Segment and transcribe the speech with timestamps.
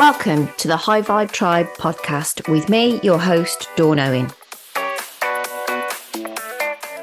[0.00, 4.30] Welcome to the High Vibe Tribe podcast with me, your host, Dawn Owen.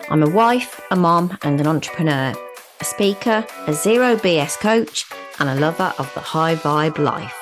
[0.10, 2.34] I'm a wife, a mom, and an entrepreneur,
[2.80, 5.06] a speaker, a zero BS coach,
[5.38, 7.36] and a lover of the high vibe life.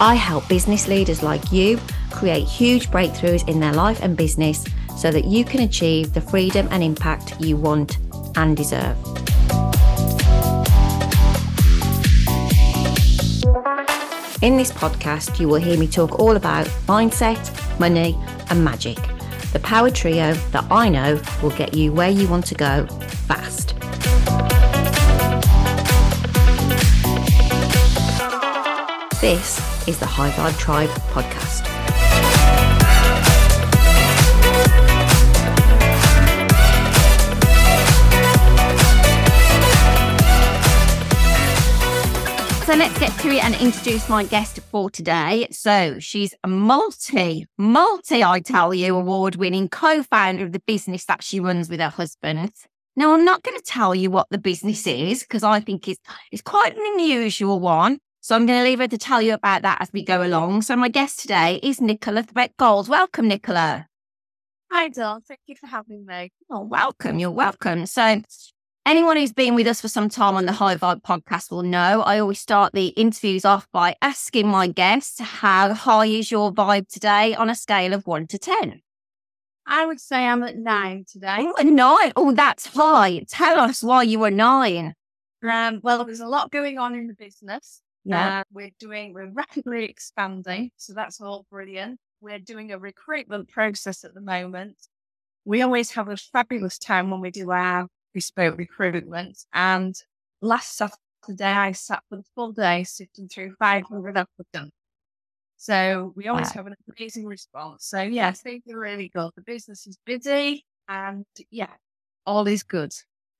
[0.00, 1.78] I help business leaders like you
[2.10, 4.66] create huge breakthroughs in their life and business
[4.98, 7.98] so that you can achieve the freedom and impact you want
[8.34, 8.96] and deserve.
[14.42, 17.38] In this podcast, you will hear me talk all about mindset,
[17.78, 18.96] money, and magic.
[19.52, 23.74] The power trio that I know will get you where you want to go fast.
[29.20, 31.69] This is the High Vibe Tribe podcast.
[42.70, 45.48] So let's get to it and introduce my guest for today.
[45.50, 51.04] So she's a multi, multi, I tell you, award winning co founder of the business
[51.06, 52.52] that she runs with her husband.
[52.94, 55.98] Now, I'm not going to tell you what the business is because I think it's,
[56.30, 57.98] it's quite an unusual one.
[58.20, 60.62] So I'm going to leave her to tell you about that as we go along.
[60.62, 62.86] So my guest today is Nichola Threadgold.
[62.86, 63.86] Welcome, Nichola.
[64.70, 65.22] Hi, Dawn.
[65.22, 66.30] Thank you for having me.
[66.48, 67.18] Oh, welcome.
[67.18, 67.86] You're welcome.
[67.86, 68.22] So
[68.86, 72.02] anyone who's been with us for some time on the High Vibe podcast will know
[72.02, 76.88] I always start the interviews off by asking my guests, how high is your vibe
[76.88, 78.82] today on a scale of one to 10?
[79.66, 81.36] I would say I'm at nine today.
[81.38, 82.12] Oh, nine.
[82.16, 83.24] Oh, that's high.
[83.28, 84.94] Tell us why you were nine.
[85.48, 87.82] Um, well, there's a lot going on in the business.
[88.04, 88.40] Yeah.
[88.40, 90.70] Uh, we're doing, we're rapidly expanding.
[90.76, 92.00] So that's all brilliant.
[92.20, 94.76] We're doing a recruitment process at the moment.
[95.44, 99.44] We always have a fabulous time when we do our bespoke recruitment.
[99.52, 99.94] And
[100.40, 104.74] last Saturday, I sat for the full day sifting through 500 applicants.
[105.56, 106.52] So we always Wow.
[106.54, 107.84] have an amazing response.
[107.84, 109.30] So yeah, things are really good.
[109.36, 111.74] The business is busy and yeah,
[112.24, 112.92] all is good.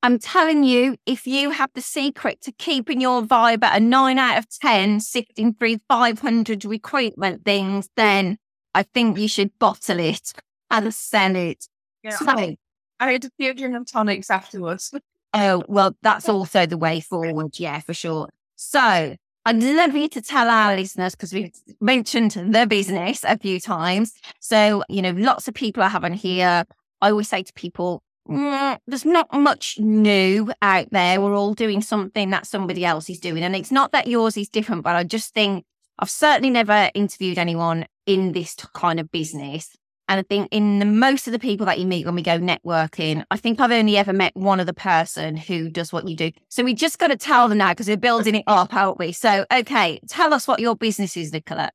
[0.02, 4.18] I'm telling you, if you have the secret to keeping your vibe at a nine
[4.18, 8.38] out of 10, sifting through 500 recruitment things, then
[8.74, 10.32] I think you should bottle it
[10.70, 11.68] and sell it.
[12.02, 12.56] Yeah, So-
[13.00, 14.94] I, had a few gin and tonics afterwards.
[15.32, 17.58] Oh, well, that's also the way forward.
[17.58, 18.28] Yeah, for sure.
[18.56, 19.16] So
[19.46, 24.12] I'd love you to tell our listeners, because we've mentioned the business a few times.
[24.40, 26.64] So, you know, lots of people I have here.
[27.00, 31.20] I always say to people, "Mm, there's not much new out there.
[31.20, 33.42] We're all doing something that somebody else is doing.
[33.42, 35.64] And it's not that yours is different, but I just think
[35.98, 39.74] I've certainly never interviewed anyone in this kind of business.
[40.10, 42.36] And I think in the most of the people that you meet when we go
[42.36, 46.32] networking, I think I've only ever met one other person who does what you do.
[46.48, 49.12] So we just got to tell them now because we're building it up, aren't we?
[49.12, 51.68] So, okay, tell us what your business is, Nichola.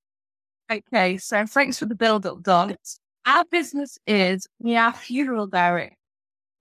[0.69, 2.75] Okay, so thanks for the build up, Dawn.
[3.25, 5.95] Our business is we are funeral direct.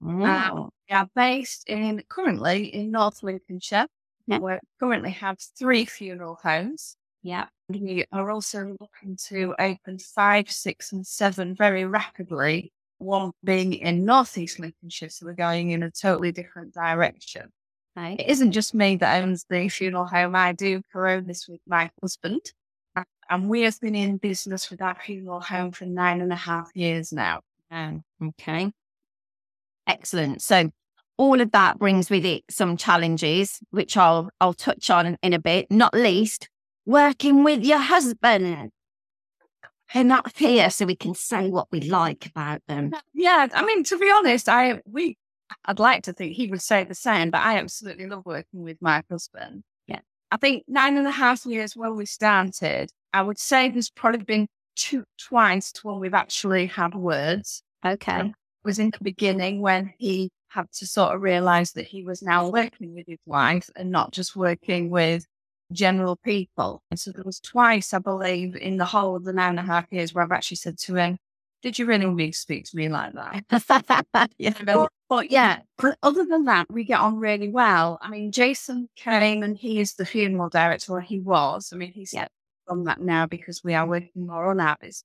[0.01, 3.89] Um, we are based in currently in North Lincolnshire.
[4.29, 4.39] Yeah.
[4.39, 6.97] We currently have three funeral homes.
[7.25, 7.47] Yeah.
[7.71, 12.71] We are also looking to open five, six, and seven very rapidly.
[12.99, 17.51] One being in northeast Lincolnshire, so we're going in a totally different direction.
[17.97, 18.17] Okay.
[18.19, 20.37] It isn't just me that owns the funeral home.
[20.37, 22.53] I do co-own this with my husband.
[23.31, 26.71] And we have been in business with our funeral home for nine and a half
[26.75, 27.41] years now.
[27.71, 28.71] Um, okay.
[29.87, 30.43] Excellent.
[30.43, 30.71] So
[31.17, 35.39] all of that brings with it some challenges, which I'll I'll touch on in a
[35.39, 36.51] bit, not least
[36.87, 38.71] working with your husband.
[39.93, 42.93] They're not here so we can say what we like about them.
[43.13, 45.17] Yeah, I mean, to be honest, I we
[45.67, 48.79] I'd like to think he would say the same, but I absolutely love working with
[48.81, 49.63] my husband.
[49.87, 50.01] Yeah.
[50.31, 54.25] I think nine and a half years when we started, I would say there's probably
[54.25, 57.63] been two twice to when we've actually had words.
[57.85, 58.13] Okay.
[58.13, 58.35] Um,
[58.65, 62.49] was in the beginning when he had to sort of realize that he was now
[62.49, 65.27] working with his wife and not just working with
[65.73, 66.83] general people.
[66.91, 69.63] And so there was twice, I believe, in the whole of the nine and a
[69.63, 71.19] half years where I've actually said to him,
[71.63, 74.31] Did you really need to speak to me like that?
[74.39, 74.53] yeah.
[74.65, 77.99] But, but yeah, but other than that, we get on really well.
[78.03, 81.71] I mean, Jason came and he is the funeral director, or he was.
[81.73, 82.31] I mean, he's Yep.
[82.69, 85.05] on that now because we are working more on our business.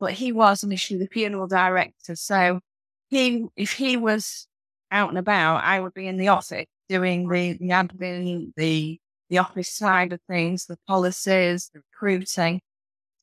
[0.00, 2.14] But he was initially the funeral director.
[2.16, 2.60] So
[3.08, 4.46] he, if he was
[4.90, 9.38] out and about, I would be in the office doing the, the admin, the the
[9.38, 12.60] office side of things, the policies, the recruiting.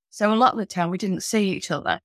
[0.10, 2.00] So a lot of the time we didn't see each other.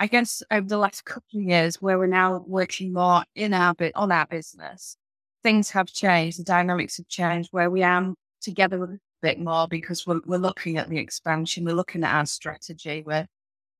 [0.00, 3.74] I guess over the last couple of years, where we're now working more in our
[3.74, 4.96] bit on our business,
[5.42, 6.38] things have changed.
[6.38, 7.50] The dynamics have changed.
[7.52, 11.74] Where we are together with bit more because we're, we're looking at the expansion, we're
[11.74, 13.26] looking at our strategy, we're,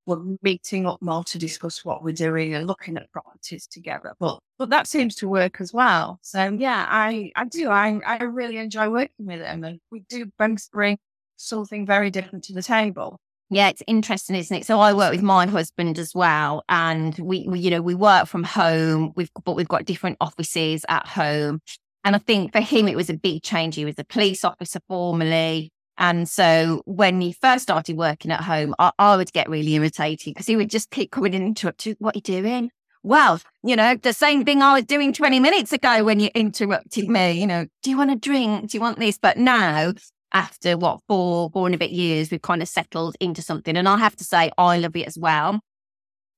[0.07, 4.15] we're meeting up more to discuss what we're doing and looking at properties together.
[4.19, 6.19] But but that seems to work as well.
[6.23, 7.69] So yeah, I, I do.
[7.69, 10.99] I, I really enjoy working with them and we do both bring
[11.37, 13.19] something very different to the table.
[13.51, 14.65] Yeah, it's interesting, isn't it?
[14.65, 18.27] So I work with my husband as well, and we, we, you know, we work
[18.27, 19.13] from home.
[19.15, 21.61] We've but we've got different offices at home,
[22.03, 23.75] and I think for him it was a big change.
[23.75, 28.75] He was a police officer formerly, and so when he first started working at home,
[28.79, 31.87] I, I would get really irritated because he would just keep coming in and interrupt.
[31.99, 32.71] What are you doing?
[33.03, 37.09] Well, you know, the same thing I was doing 20 minutes ago when you interrupted
[37.09, 37.33] me.
[37.33, 38.71] You know, do you want a drink?
[38.71, 39.19] Do you want this?
[39.19, 39.93] But now
[40.33, 43.89] after what four four and a bit years we've kind of settled into something and
[43.89, 45.61] i have to say i love it as well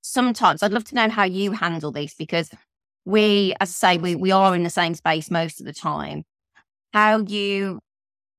[0.03, 2.51] sometimes i'd love to know how you handle this because
[3.05, 6.25] we as i say we, we are in the same space most of the time
[6.93, 7.81] how you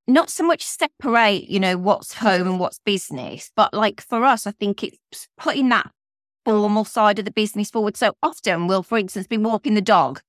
[0.08, 2.26] not so much separate you know what's mm-hmm.
[2.26, 5.90] home and what's business but like for us i think it's putting that
[6.46, 10.22] formal side of the business forward so often we'll for instance be walking the dog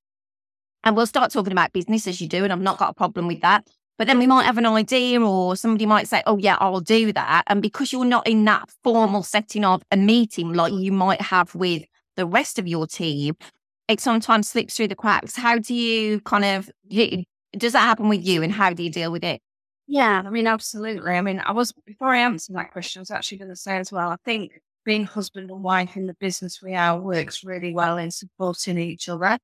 [0.83, 3.27] and we'll start talking about business as you do and i've not got a problem
[3.27, 6.57] with that but then we might have an idea, or somebody might say, Oh, yeah,
[6.59, 7.43] I'll do that.
[7.47, 11.55] And because you're not in that formal setting of a meeting like you might have
[11.55, 11.83] with
[12.15, 13.35] the rest of your team,
[13.87, 15.35] it sometimes slips through the cracks.
[15.35, 16.69] How do you kind of,
[17.57, 19.41] does that happen with you and how do you deal with it?
[19.87, 21.13] Yeah, I mean, absolutely.
[21.13, 23.77] I mean, I was, before I answer that question, I was actually going to say
[23.77, 27.73] as well, I think being husband and wife in the business we are works really
[27.73, 29.37] well in supporting each other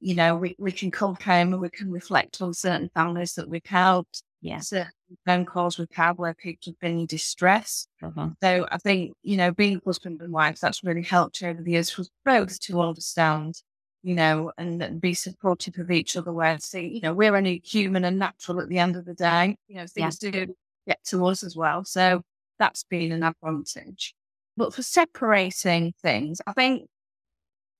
[0.00, 3.48] you know, we, we can come home and we can reflect on certain families that
[3.48, 4.22] we've helped.
[4.40, 4.60] Yeah.
[4.60, 4.92] Certain
[5.26, 7.88] phone calls we've had where people have been in distress.
[8.02, 8.28] Uh-huh.
[8.42, 11.90] So I think, you know, being husband and wife, that's really helped over the years
[11.90, 13.60] for both to understand,
[14.02, 17.62] you know, and, and be supportive of each other where see, you know, we're only
[17.64, 19.56] human and natural at the end of the day.
[19.66, 20.30] You know, things yeah.
[20.30, 20.54] do
[20.86, 21.84] get to us as well.
[21.84, 22.22] So
[22.58, 24.14] that's been an advantage.
[24.56, 26.88] But for separating things, I think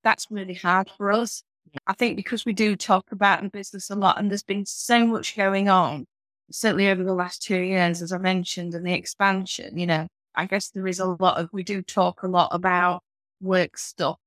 [0.05, 1.43] that's really hard for us
[1.87, 5.07] I think because we do talk about in business a lot and there's been so
[5.07, 6.07] much going on,
[6.51, 10.47] certainly over the last two years, as I mentioned, and the expansion, you know, I
[10.47, 13.03] guess there is a lot of, we do talk a lot about
[13.41, 14.19] work stuff.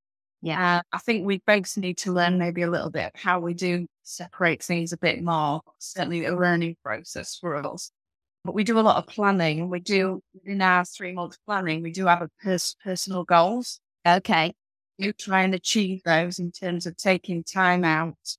[0.42, 0.78] Yeah.
[0.78, 3.88] Uh, I think we both need to learn maybe a little bit how we do
[4.04, 7.92] separate things a bit more, certainly a learning process for us.
[8.44, 9.70] But we do a lot of planning.
[9.70, 13.80] We do in our three month planning, we do have a pers- personal goals.
[14.06, 14.54] Okay
[15.02, 18.38] you try and achieve those in terms of taking time out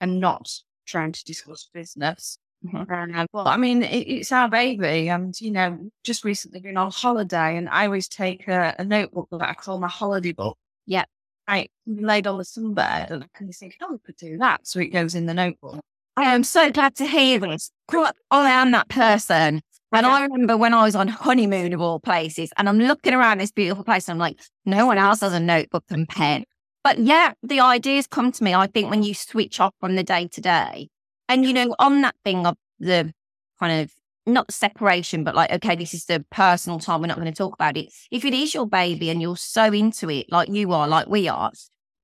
[0.00, 0.50] and not
[0.86, 2.38] trying to discuss business.
[2.64, 3.16] Mm-hmm.
[3.16, 6.90] Uh, well, I mean, it, it's our baby, and you know, just recently been on
[6.90, 10.58] holiday, and I always take a, a notebook that I call my holiday book.
[10.84, 11.04] Yeah,
[11.50, 14.80] I laid on the sunbed, and I can think, oh, we could do that, so
[14.80, 15.80] it goes in the notebook.
[16.16, 17.70] I am so glad to hear this.
[17.92, 18.12] I
[18.50, 19.62] am that person
[19.92, 23.38] and I remember when I was on honeymoon of all places, and I'm looking around
[23.38, 26.44] this beautiful place, and I'm like, no one else has a notebook and pen.
[26.84, 30.04] But yeah, the ideas come to me, I think, when you switch off from the
[30.04, 30.88] day to day.
[31.28, 33.12] And, you know, on that thing of the
[33.58, 33.92] kind of
[34.32, 37.00] not separation, but like, okay, this is the personal time.
[37.00, 37.92] We're not going to talk about it.
[38.10, 41.28] If it is your baby and you're so into it, like you are, like we
[41.28, 41.50] are,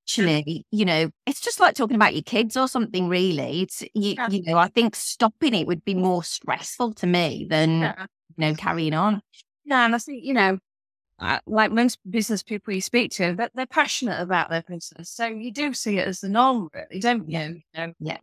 [0.03, 3.63] actually, you know, it's just like talking about your kids or something, really.
[3.63, 4.29] It's, you, yeah.
[4.29, 8.05] you know, I think stopping it would be more stressful to me than, yeah.
[8.37, 9.21] you know, carrying on.
[9.65, 9.85] Yeah.
[9.85, 10.59] And I think, you know,
[11.19, 15.09] uh, like most business people you speak to, that they're passionate about their business.
[15.09, 17.39] So you do see it as the norm, really, don't you?
[17.39, 18.17] you know, yeah.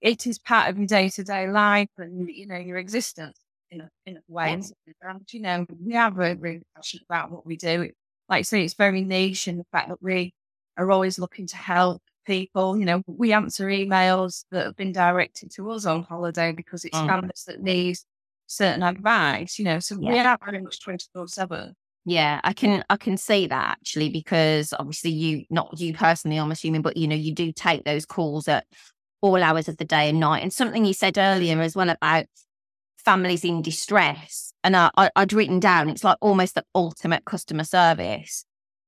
[0.00, 3.38] It is part of your day to day life and, you know, your existence
[3.70, 4.48] in a, in a way.
[4.48, 5.10] Yeah.
[5.10, 7.90] And, you know, we are very, really passionate about what we do.
[8.28, 10.32] Like I say, it's very niche in the fact that we
[10.76, 12.78] are always looking to help people.
[12.78, 16.98] You know, we answer emails that have been directed to us on holiday because it's
[16.98, 17.06] mm.
[17.06, 17.96] families that need
[18.46, 20.12] certain advice, you know, so yeah.
[20.12, 21.74] we are very much 24 7.
[22.08, 26.52] Yeah, I can I can see that actually because obviously you not you personally I'm
[26.52, 28.64] assuming but you know you do take those calls at
[29.26, 32.26] all hours of the day and night and something you said earlier as well about
[32.98, 37.64] families in distress and I, I I'd written down it's like almost the ultimate customer
[37.64, 38.44] service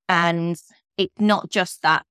[0.09, 0.61] and
[0.97, 2.05] it's not just that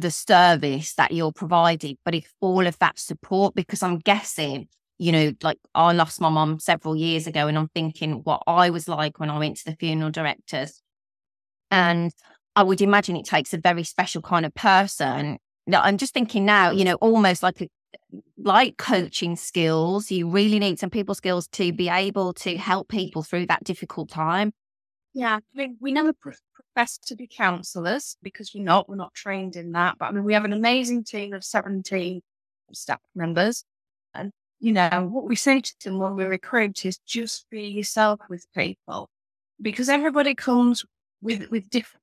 [0.00, 4.68] the service that you're providing, but it's all of that support because I'm guessing,
[4.98, 8.70] you know, like I lost my mom several years ago and I'm thinking what I
[8.70, 10.82] was like when I went to the funeral directors.
[11.70, 12.12] And
[12.56, 15.38] I would imagine it takes a very special kind of person.
[15.72, 16.86] I'm just thinking now, you mm.
[16.86, 17.68] know, almost like a,
[18.36, 23.22] like coaching skills, you really need some people skills to be able to help people
[23.22, 24.52] through that difficult time.
[25.14, 28.88] Yeah, I mean, we never profess to be counsellors because we're not.
[28.88, 29.96] We're not trained in that.
[29.98, 32.20] But I mean, we have an amazing team of 17
[32.72, 33.64] staff members.
[34.12, 38.20] And, you know, what we say to them when we recruit is just be yourself
[38.28, 39.08] with people
[39.62, 40.84] because everybody comes
[41.22, 42.02] with, with different,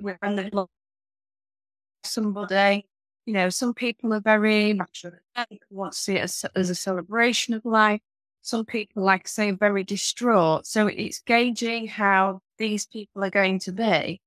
[0.00, 0.70] when they look
[2.06, 2.86] somebody,
[3.26, 5.04] you know, some people are very much
[5.70, 8.00] want to see it as, as a celebration of life.
[8.42, 10.66] Some people, like say, very distraught.
[10.66, 14.20] So it's gauging how these people are going to be.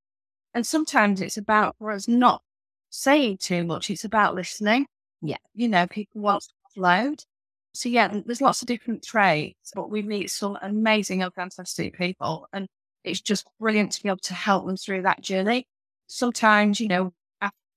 [0.54, 2.42] And sometimes it's about for us not
[2.90, 3.90] saying too much.
[3.90, 4.86] It's about listening.
[5.22, 5.36] Yeah.
[5.54, 7.24] You know, people want to offload.
[7.74, 12.48] So yeah, there's lots of different traits, but we meet some amazing and fantastic people.
[12.52, 12.66] And
[13.04, 15.68] it's just brilliant to be able to help them through that journey.
[16.08, 17.12] Sometimes, you know,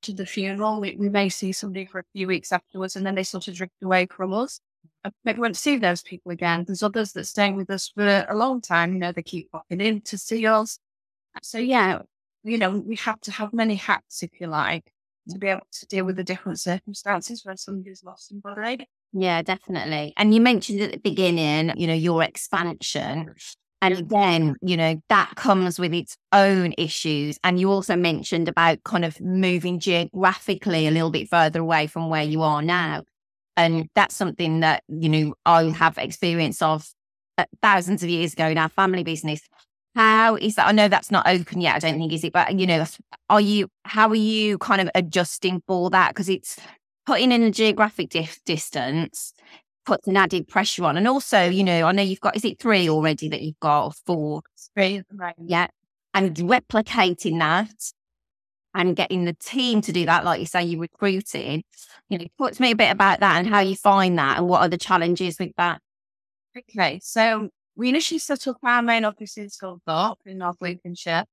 [0.01, 3.13] after the funeral, we, we may see somebody for a few weeks afterwards and then
[3.13, 4.59] they sort of drift away from us.
[5.05, 6.63] Uh, and maybe we won't see those people again.
[6.65, 8.93] There's others that stay with us for a long time.
[8.93, 10.79] You know, they keep popping in to see us.
[11.43, 11.99] So yeah,
[12.43, 14.91] you know, we have to have many hats, if you like,
[15.29, 18.87] to be able to deal with the different circumstances when somebody's lost somebody.
[19.13, 20.13] Yeah, definitely.
[20.17, 23.35] And you mentioned at the beginning, you know, your expansion.
[23.81, 27.39] And again, you know, that comes with its own issues.
[27.43, 32.09] And you also mentioned about kind of moving geographically a little bit further away from
[32.09, 33.03] where you are now.
[33.57, 36.87] And that's something that, you know, I have experience of
[37.37, 39.41] uh, thousands of years ago in our family business.
[39.95, 40.67] How is that?
[40.67, 41.75] I know that's not open yet.
[41.75, 42.85] I don't think is it, but you know,
[43.29, 43.67] are you?
[43.83, 46.09] How are you kind of adjusting for that?
[46.09, 46.57] Because it's
[47.05, 49.33] putting in a geographic dif- distance
[49.85, 52.59] puts an added pressure on, and also, you know, I know you've got is it
[52.59, 54.41] three already that you've got or four?
[54.75, 55.35] Three, right?
[55.39, 55.67] Yeah,
[56.13, 57.73] and replicating that
[58.73, 61.63] and getting the team to do that, like you say, you're recruiting.
[62.09, 64.47] You know, talk to me a bit about that and how you find that, and
[64.47, 65.81] what are the challenges with that.
[66.57, 71.25] Okay, so we initially set up our main office in Scunthorpe in North Lincolnshire,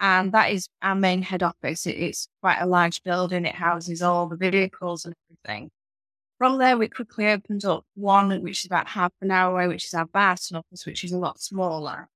[0.00, 1.86] and that is our main head office.
[1.86, 5.14] It, it's quite a large building, it houses all the vehicles and
[5.46, 5.70] everything.
[6.44, 9.86] From there, we quickly opened up one, which is about half an hour away, which
[9.86, 12.10] is our Barton office, which is a lot smaller.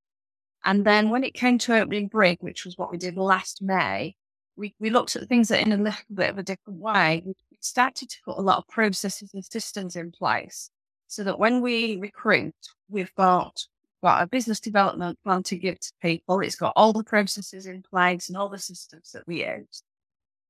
[0.62, 4.16] And then when it came to opening Brigg, which was what we did last May,
[4.54, 7.22] we, we looked at things in a little bit of a different way.
[7.24, 10.68] We started to put a lot of processes and systems in place
[11.06, 12.54] so that when we recruit,
[12.90, 13.64] we've got
[14.02, 16.40] got a business development plan to give to people.
[16.40, 19.82] It's got all the processes in place and all the systems that we use,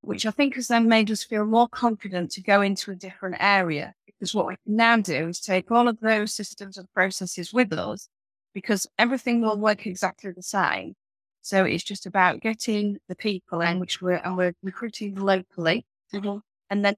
[0.00, 3.36] which I think has then made us feel more confident to go into a different
[3.40, 3.94] area.
[4.06, 7.72] Because what we can now do is take all of those systems and processes with
[7.72, 8.08] us
[8.52, 10.94] because everything will work exactly the same.
[11.42, 15.86] So it's just about getting the people in, which we're, and we're recruiting locally.
[16.12, 16.38] Mm-hmm.
[16.70, 16.96] And then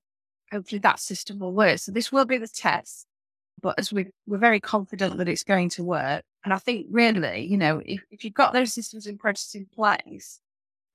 [0.51, 1.79] hopefully that system will work.
[1.79, 3.07] So this will be the test
[3.63, 6.23] but as we we're very confident that it's going to work.
[6.45, 9.67] And I think really, you know, if, if you've got those systems and processes in
[9.67, 10.41] place,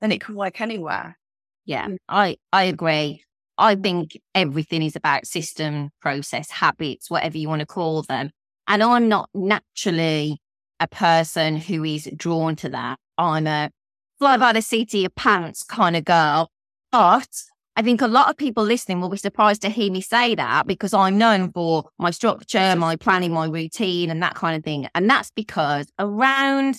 [0.01, 1.17] then it can work anywhere.
[1.65, 1.87] Yeah.
[2.07, 3.23] I I agree.
[3.57, 8.31] I think everything is about system, process, habits, whatever you want to call them.
[8.67, 10.39] And I'm not naturally
[10.79, 12.97] a person who is drawn to that.
[13.17, 13.71] I'm a
[14.19, 16.49] fly by the seat of your pants kind of girl.
[16.91, 17.29] But
[17.77, 20.67] I think a lot of people listening will be surprised to hear me say that
[20.67, 24.87] because I'm known for my structure, my planning, my routine, and that kind of thing.
[24.95, 26.77] And that's because around,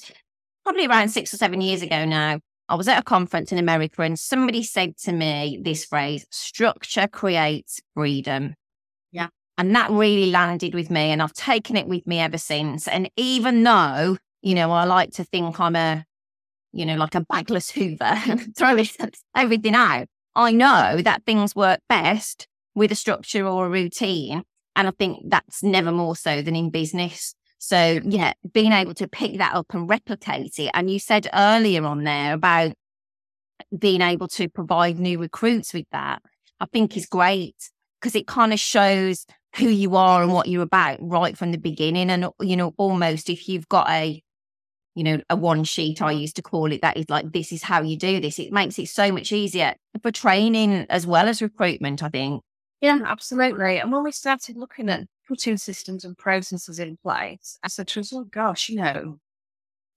[0.65, 4.03] probably around six or seven years ago now, I was at a conference in America
[4.03, 8.55] and somebody said to me this phrase structure creates freedom.
[9.13, 9.29] Yeah.
[9.57, 11.13] And that really landed with me.
[11.13, 12.89] And I've taken it with me ever since.
[12.89, 16.05] And even though, you know, I like to think I'm a,
[16.73, 18.17] you know, like a bagless Hoover,
[18.57, 18.77] throw
[19.35, 20.09] everything out.
[20.35, 24.43] I know that things work best with a structure or a routine.
[24.75, 27.35] And I think that's never more so than in business.
[27.59, 30.71] So, yeah, being able to pick that up and replicate it.
[30.75, 32.73] And you said earlier on there about
[33.77, 36.23] being able to provide new recruits with that,
[36.61, 37.57] I think is great
[38.01, 41.59] because it kind of shows who you are and what you're about right from the
[41.59, 42.11] beginning.
[42.11, 44.23] And, you know, almost if you've got a
[44.97, 47.63] you know, a one sheet, I used to call it, that is like, this is
[47.63, 48.39] how you do this.
[48.39, 52.43] It makes it so much easier for training as well as recruitment, I think.
[52.81, 53.79] Yeah, absolutely.
[53.79, 58.01] And when we started looking at putting systems and processes in place, I said to
[58.01, 59.19] us, oh gosh, you know,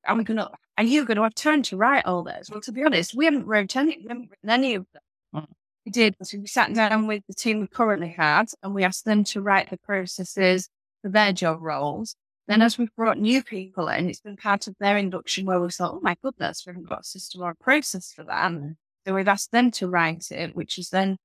[0.05, 2.49] are we going to, are you going to have time to write all this?
[2.49, 5.43] Well, to be honest, we haven't wrote any, we haven't written any of them.
[5.43, 5.47] Mm.
[5.85, 6.15] We did.
[6.23, 9.41] So we sat down with the team we currently had and we asked them to
[9.41, 10.69] write the processes
[11.01, 12.15] for their job roles.
[12.47, 15.69] Then as we've brought new people in, it's been part of their induction where we
[15.69, 18.51] thought, oh my goodness, we haven't got a system or a process for that.
[19.05, 21.17] So we've asked them to write it, which is then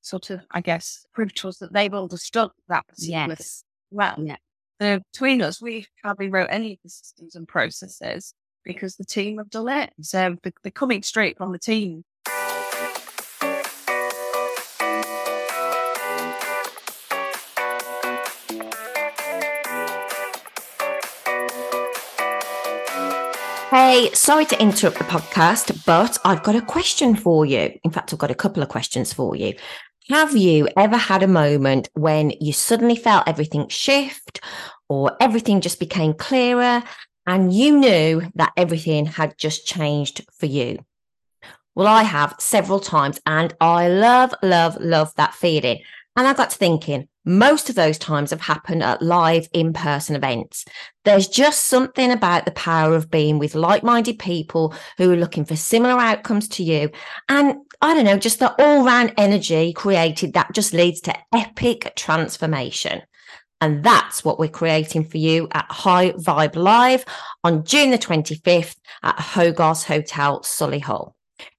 [0.00, 3.64] sort of, I guess, crucial that they've understood that particular yes.
[3.90, 4.16] well.
[4.18, 4.36] Yeah.
[4.80, 9.38] So between us, we hardly wrote any of the systems and processes because the team
[9.38, 9.92] have done it.
[10.00, 12.04] So they're coming straight from the team.
[23.70, 27.78] Hey, sorry to interrupt the podcast, but I've got a question for you.
[27.84, 29.54] In fact, I've got a couple of questions for you.
[30.10, 34.40] Have you ever had a moment when you suddenly felt everything shift
[34.88, 36.82] or everything just became clearer
[37.28, 40.84] and you knew that everything had just changed for you?
[41.76, 45.78] Well, I have several times and I love, love, love that feeling.
[46.16, 50.16] And I got to thinking, most of those times have happened at live in person
[50.16, 50.64] events.
[51.04, 55.44] There's just something about the power of being with like minded people who are looking
[55.44, 56.90] for similar outcomes to you.
[57.28, 61.92] And I don't know, just the all round energy created that just leads to epic
[61.96, 63.02] transformation.
[63.62, 67.04] And that's what we're creating for you at High Vibe Live
[67.42, 71.12] on June the 25th at Hogarth Hotel, Solihull.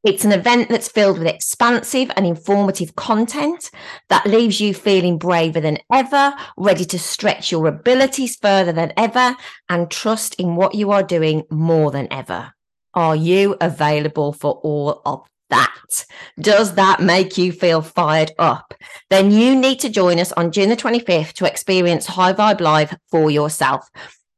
[0.03, 3.71] It's an event that's filled with expansive and informative content
[4.09, 9.35] that leaves you feeling braver than ever, ready to stretch your abilities further than ever,
[9.69, 12.53] and trust in what you are doing more than ever.
[12.93, 16.05] Are you available for all of that?
[16.39, 18.73] Does that make you feel fired up?
[19.09, 22.97] Then you need to join us on June the 25th to experience High Vibe Live
[23.11, 23.87] for yourself.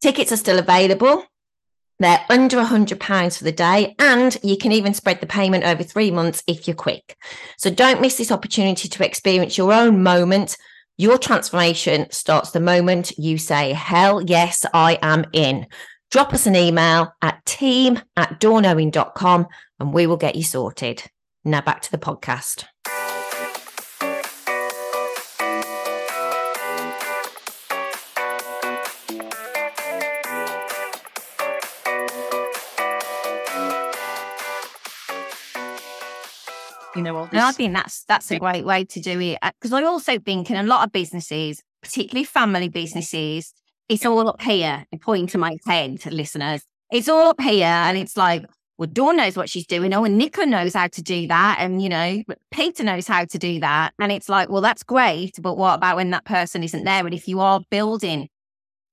[0.02, 1.24] Tickets are still available.
[2.00, 6.12] They're under £100 for the day, and you can even spread the payment over three
[6.12, 7.16] months if you're quick.
[7.58, 10.58] So don't miss this opportunity to experience your own moment.
[10.98, 15.68] Your transformation starts the moment you say, Hell yes, I am in.
[16.14, 19.48] Drop us an email at team at dawnowen.com
[19.80, 21.10] and we will get you sorted.
[21.44, 22.66] Now back to the podcast.
[36.96, 37.32] You know, all this.
[37.32, 40.20] And I think that's that's a great way to do it uh, because I also
[40.20, 43.52] think in a lot of businesses, particularly family businesses,
[43.90, 44.86] it's all up here.
[44.92, 46.64] I point to my head, listeners.
[46.92, 48.46] It's all up here, and it's like,
[48.78, 49.94] well, Dawn knows what she's doing.
[49.94, 53.38] Oh, and Nichola knows how to do that, and you know, Peter knows how to
[53.38, 53.94] do that.
[54.00, 57.06] And it's like, well, that's great, but what about when that person isn't there?
[57.06, 58.30] And if you are building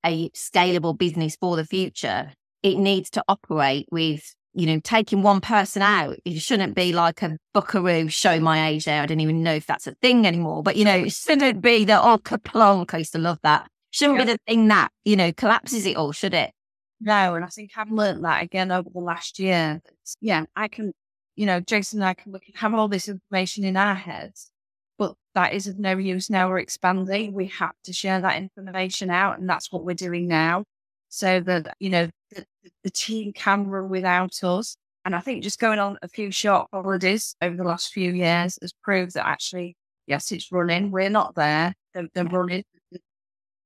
[0.04, 5.40] a scalable business for the future, it needs to operate with you know, taking one
[5.40, 9.02] person out, it shouldn't be like a buckaroo show my age there.
[9.02, 11.84] I don't even know if that's a thing anymore, but you know, it shouldn't be
[11.84, 12.92] the oh kaplonk.
[12.92, 13.68] I used to love that.
[13.90, 16.52] Shouldn't be the thing that, you know, collapses it all, should it?
[17.00, 19.80] No, and I think I've learned that again over the last year.
[20.20, 20.92] Yeah, I can,
[21.34, 24.50] you know, Jason and I can, we can have all this information in our heads,
[24.98, 26.48] but that is of no use now.
[26.48, 27.32] We're expanding.
[27.32, 30.64] We have to share that information out, and that's what we're doing now,
[31.08, 32.44] so that you know the,
[32.84, 34.76] the team can run without us.
[35.06, 38.58] And I think just going on a few short holidays over the last few years
[38.60, 39.74] has proved that actually,
[40.06, 40.90] yes, it's running.
[40.90, 41.72] We're not there.
[41.94, 42.64] They're, they're running.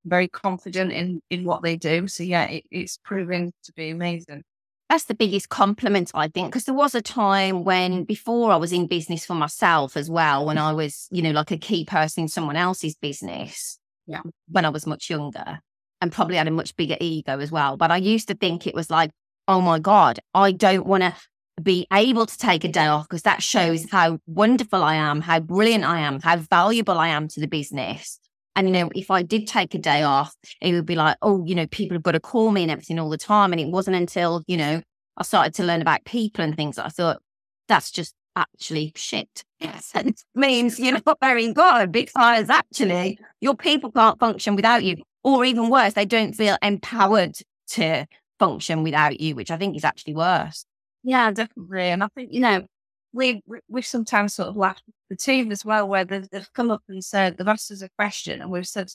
[0.04, 2.08] Very confident in in what they do.
[2.08, 4.42] So yeah, it, it's proving to be amazing.
[4.90, 8.72] That's the biggest compliment, I think, because there was a time when before I was
[8.72, 12.24] in business for myself as well, when I was, you know, like a key person
[12.24, 13.78] in someone else's business.
[14.06, 14.20] Yeah.
[14.50, 15.60] When I was much younger
[16.02, 17.78] and probably had a much bigger ego as well.
[17.78, 19.10] But I used to think it was like,
[19.48, 21.14] oh my God, I don't want to
[21.62, 25.40] be able to take a day off because that shows how wonderful I am, how
[25.40, 28.18] brilliant I am, how valuable I am to the business.
[28.56, 31.44] And, you know, if I did take a day off, it would be like, oh,
[31.44, 33.52] you know, people have got to call me and everything all the time.
[33.52, 34.80] And it wasn't until, you know,
[35.16, 37.20] I started to learn about people and things that I thought,
[37.68, 39.44] that's just actually shit.
[39.60, 39.90] Yes.
[39.94, 44.96] And it means you're not very good because actually your people can't function without you.
[45.22, 47.36] Or even worse, they don't feel empowered
[47.68, 48.06] to
[48.38, 50.66] function without you, which I think is actually worse.
[51.02, 51.88] Yeah, definitely.
[51.88, 52.66] And I think, you know,
[53.14, 56.70] we, we- we've sometimes sort of laughed the team as well, where they've, they've come
[56.70, 58.88] up and said, they've asked us a question and we've said,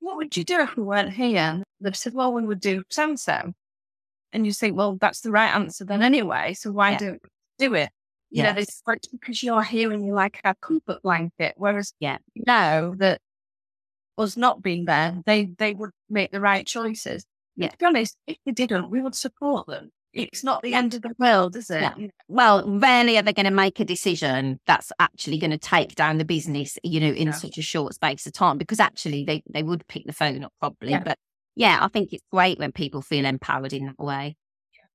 [0.00, 1.38] what would you do if we weren't here?
[1.38, 3.52] And they've said, well, we would do so.
[4.32, 6.54] And you think, well, that's the right answer then anyway.
[6.54, 6.98] So why Yeah.
[6.98, 7.22] don't
[7.58, 7.90] do it?
[8.32, 11.54] You know, it's like because you're here and you like our comfort blanket.
[11.56, 12.18] Whereas Yeah.
[12.34, 13.20] you know that
[14.16, 17.26] us not being there, they they would make the right choices.
[17.56, 17.68] Yeah.
[17.68, 19.90] To be honest, if they didn't, we would support them.
[20.12, 21.84] It's not the end of the world, is it?
[22.28, 26.18] Well, rarely are they going to make a decision that's actually going to take down
[26.18, 27.32] the business, you know, in Yeah.
[27.32, 30.52] such a short space of time because actually they, they would pick the phone up
[30.58, 30.90] probably.
[30.90, 31.04] Yeah.
[31.04, 31.18] But
[31.54, 34.36] yeah, I think it's great when people feel empowered in that way.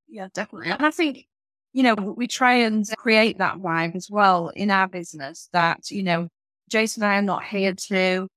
[0.08, 0.70] Yeah, definitely.
[0.70, 1.26] And I think,
[1.72, 6.02] you know, we try and create that vibe as well in our business that, you
[6.02, 6.28] know,
[6.68, 8.28] Jason and I are not here to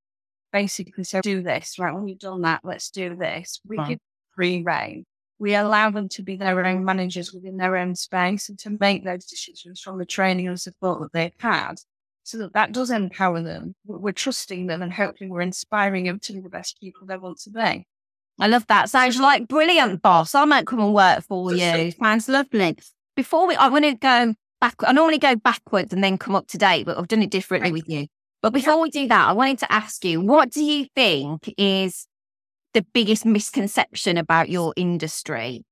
[0.54, 1.94] basically say, do this, right?
[1.94, 3.60] When you've done that, let's do this.
[3.68, 3.90] We Right.
[3.90, 4.00] give
[4.36, 5.06] free reign.
[5.40, 9.06] We allow them to be their own managers within their own space and to make
[9.06, 11.76] those decisions from the training and support that they've had.
[12.24, 13.74] So that that does empower them.
[13.86, 17.18] We're we're trusting them and hopefully we're inspiring them to be the best people they
[17.18, 17.88] want to be.
[18.40, 18.90] I love that.
[18.90, 20.36] Sounds like brilliant, boss.
[20.36, 21.92] I might come and work for you.
[21.92, 22.78] Sounds lovely.
[23.16, 24.76] Before we, I want to go back.
[24.86, 27.72] I normally go backwards and then come up to date, but I've done it differently
[27.72, 28.08] with you.
[28.42, 32.08] But before we do that, I wanted to ask you, what do you think is
[32.80, 35.66] the biggest misconception about your industry?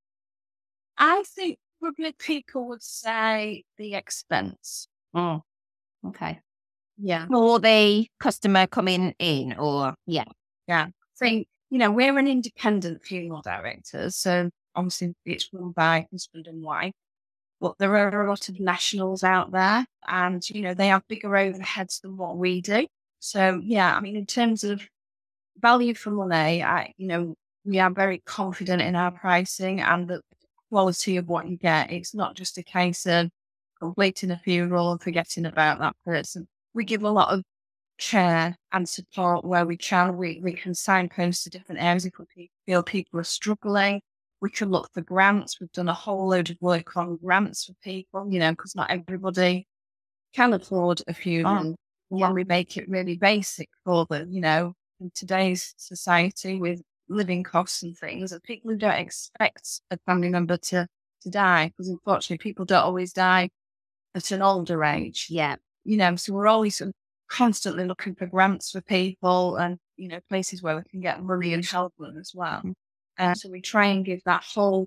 [0.98, 4.88] I think probably people would say the expense.
[5.14, 5.40] Oh,
[6.06, 6.40] okay.
[6.98, 7.26] Yeah.
[7.30, 10.26] Or the customer coming in, or yeah.
[10.66, 10.88] Yeah.
[10.88, 14.10] I think, you know, we're an independent funeral director.
[14.10, 16.92] So obviously it's run by husband and wife.
[17.58, 21.30] But there are a lot of nationals out there and, you know, they have bigger
[21.30, 22.86] overheads than what we do.
[23.18, 24.82] So yeah, I mean, in terms of
[25.60, 30.22] value for money, I, you know, we are very confident in our pricing and the
[30.70, 31.92] quality of what you get.
[31.92, 33.30] It's not just a case of
[33.80, 36.46] completing a funeral and forgetting about that person.
[36.74, 37.42] We give a lot of
[37.98, 40.16] care and support where we can.
[40.16, 44.00] We, we can signpost to different areas if we feel people are struggling.
[44.40, 45.60] We can look for grants.
[45.60, 48.90] We've done a whole load of work on grants for people, you know, because not
[48.90, 49.66] everybody
[50.34, 51.74] can afford a oh, funeral.
[52.10, 52.26] Oh, yeah.
[52.26, 57.42] When we make it really basic for them, you know, in today's society with living
[57.42, 60.86] costs and things, and people who don't expect a family member to,
[61.22, 63.48] to die, because unfortunately people don't always die
[64.14, 65.26] at an older age.
[65.30, 65.56] Yeah.
[65.84, 66.82] You know, so we're always
[67.30, 71.54] constantly looking for grants for people and, you know, places where we can get money
[71.54, 72.62] and help them as well.
[73.18, 74.86] Uh, so we try and give that whole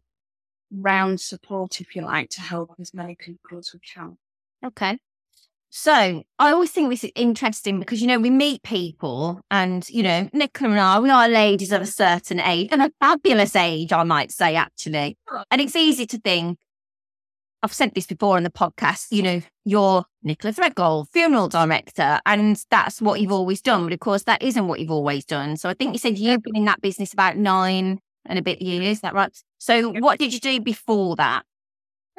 [0.71, 4.17] round support, if you like, to help as many people as we can.
[4.65, 4.97] Okay.
[5.73, 10.03] So I always think this is interesting because, you know, we meet people and, you
[10.03, 13.93] know, Nichola and I, we are ladies of a certain age and a fabulous age,
[13.93, 15.17] I might say, actually.
[15.49, 16.59] And it's easy to think,
[17.63, 22.61] I've said this before on the podcast, you know, you're Nichola Threadgold, funeral director, and
[22.69, 23.85] that's what you've always done.
[23.85, 25.55] But of course, that isn't what you've always done.
[25.55, 28.61] So I think you said you've been in that business about nine and a bit
[28.61, 29.31] years, is that right?
[29.57, 31.43] So what did you do before that?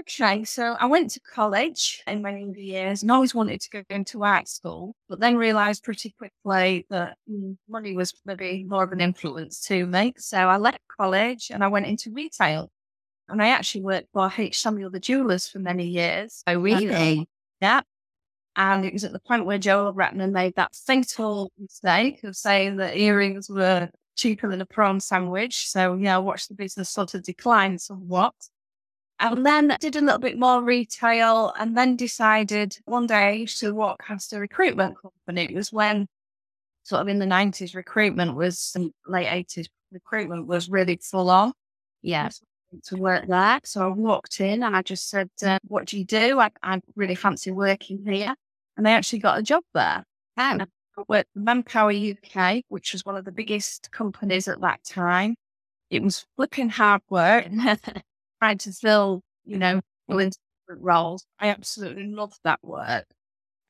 [0.00, 3.82] Okay, so I went to college in my younger years and always wanted to go
[3.90, 8.92] into art school, but then realised pretty quickly that mm, money was maybe more of
[8.92, 10.14] an influence to me.
[10.16, 12.70] So I left college and I went into retail.
[13.28, 14.60] And I actually worked for H.
[14.60, 16.42] Samuel the Jewelers for many years.
[16.46, 17.28] Oh, really?
[17.60, 17.82] yeah.
[18.56, 22.76] And it was at the point where Gerald Ratner made that fatal mistake of saying
[22.76, 25.68] that earrings were cheaper than a prawn sandwich.
[25.68, 28.34] So, yeah, I watched the business sort of decline somewhat.
[29.18, 34.04] And then did a little bit more retail and then decided one day to walk
[34.04, 35.44] past a recruitment company.
[35.44, 36.08] It was when
[36.82, 41.52] sort of in the 90s recruitment was late 80s recruitment was really full on.
[42.02, 42.30] Yeah
[42.84, 43.60] to work there.
[43.64, 46.40] So I walked in and I just said, uh, What do you do?
[46.40, 48.34] I, I really fancy working here.
[48.76, 50.04] And they actually got a job there.
[50.36, 54.82] And I worked for Manpower UK, which was one of the biggest companies at that
[54.84, 55.34] time.
[55.90, 57.46] It was flipping hard work,
[58.42, 61.24] trying to fill, you know, into different roles.
[61.38, 63.06] I absolutely loved that work.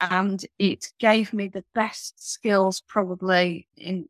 [0.01, 4.07] And it gave me the best skills probably in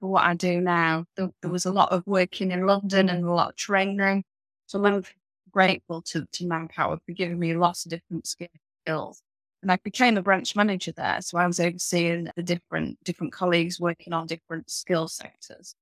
[0.00, 1.04] for what I do now.
[1.16, 4.24] There, there, was a lot of working in London and a lot of training.
[4.66, 5.04] So I'm
[5.50, 9.22] grateful to, to Manpower for giving me lots of different skills.
[9.62, 11.20] And I became a branch manager there.
[11.20, 15.74] So I was overseeing the different different colleagues working on different skill sectors.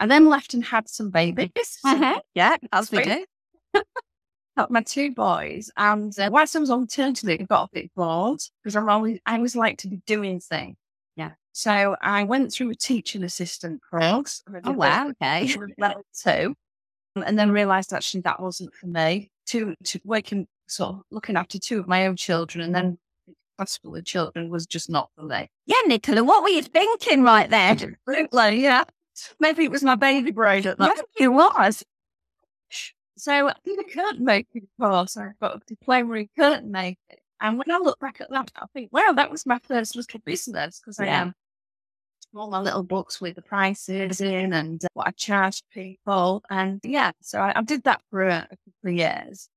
[0.00, 1.78] I then left and had some babies.
[1.84, 2.20] Uh-huh.
[2.34, 3.24] Yeah, as we do.
[4.56, 7.74] Got my two boys, and uh, whilst I was on maternity leave, I got a
[7.74, 10.76] bit bored because I'm always I always like to be doing things.
[11.16, 11.32] Yeah.
[11.52, 14.42] So I went through a teaching assistant course.
[14.64, 15.08] Oh wow!
[15.10, 15.52] Okay.
[15.76, 16.54] Level two,
[17.16, 19.30] and then realised actually that wasn't for me.
[19.46, 22.98] To to working sort of looking after two of my own children, and then
[23.58, 25.48] hospital of children was just not for me.
[25.66, 27.70] Yeah, Nichola, what were you thinking right there?
[27.70, 28.84] Absolutely, yeah.
[29.38, 31.02] Maybe it was my baby brain at that.
[31.18, 31.84] Yeah, it was.
[33.16, 35.16] So I did a curtain making course.
[35.16, 37.18] I got a diploma in curtain making.
[37.40, 40.20] And when I look back at that, I think, wow, that was my first little
[40.24, 41.34] business because I am um,
[42.34, 46.42] all my little books with the prices in and what I charge people.
[46.50, 49.48] And yeah, so I, I did that for a, a, couple of years.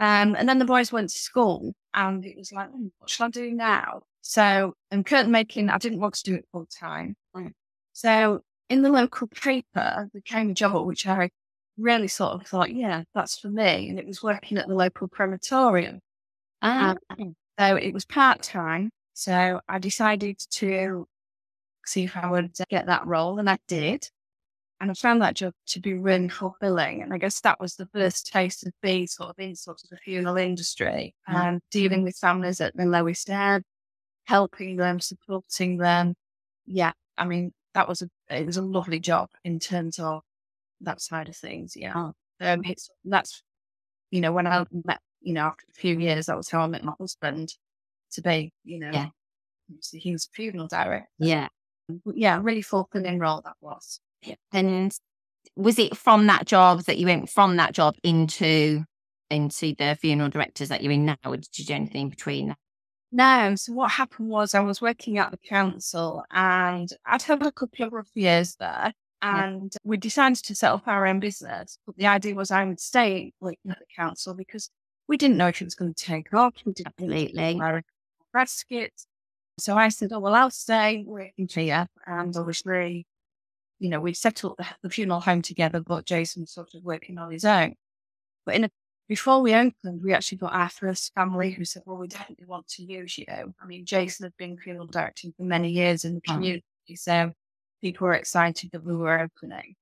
[0.00, 3.28] Um, and then the boys went to school and it was like, oh, what shall
[3.28, 4.02] I do now?
[4.22, 7.16] So, and curtain making, I didn't want to do it full time.
[7.36, 7.52] Mm.
[7.92, 11.30] So in the local paper, there came a job which I
[11.78, 13.88] really sort of thought, yeah, that's for me.
[13.88, 16.00] And it was working at the local crematorium.
[16.60, 16.96] Ah.
[17.10, 18.90] Um, so it was part time.
[19.14, 21.06] So I decided to
[21.84, 24.08] see if I would get that role, and I did.
[24.80, 27.02] And I found that job to be really fulfilling.
[27.02, 29.90] And I guess that was the first taste of being sort of in sort of
[29.90, 31.34] the funeral industry mm.
[31.34, 33.62] and dealing with families at the lowest ebb,
[34.24, 36.14] helping them, supporting them.
[36.66, 40.22] Yeah, I mean, that was a it was a lovely job in terms of
[40.82, 41.74] that side of things.
[41.76, 41.92] Yeah.
[41.94, 42.12] Oh.
[42.40, 43.42] Um, it's, that's,
[44.10, 46.66] you know, when I met, you know, after a few years, that was how I
[46.66, 47.54] met my husband
[48.12, 49.06] to be, you know, Yeah.
[49.92, 51.08] he was a funeral director.
[51.18, 51.48] Yeah.
[52.14, 54.00] Yeah, really fulfilling role that was.
[54.52, 54.92] And
[55.56, 58.84] was it from that job that you went from that job into
[59.30, 61.16] into the funeral directors that you're in now?
[61.24, 62.48] Or did you do anything in between?
[62.48, 62.58] that?
[63.10, 67.52] No, so what happened was I was working at the council and I'd had a
[67.52, 68.92] couple of rough years there.
[69.22, 71.78] And we decided to set up our own business.
[71.86, 74.68] But the idea was I would stay working at the council because
[75.08, 76.54] we didn't know if it was going to take off.
[76.64, 77.54] We didn't Absolutely.
[77.54, 77.84] grad.
[79.58, 81.86] So I said, Oh, well, I'll stay working here.
[82.06, 83.06] And obviously,
[83.78, 87.18] you know, we set up the, the funeral home together, but Jason sort of working
[87.18, 87.74] on his own.
[88.46, 88.70] But in a,
[89.08, 92.66] before we opened, we actually got our first family who said, Well, we definitely want
[92.68, 93.26] to use you.
[93.28, 96.32] I mean, Jason had been funeral directing for many years in the Oh.
[96.32, 96.64] community.
[96.96, 97.32] So
[97.82, 99.74] people were excited that we were opening.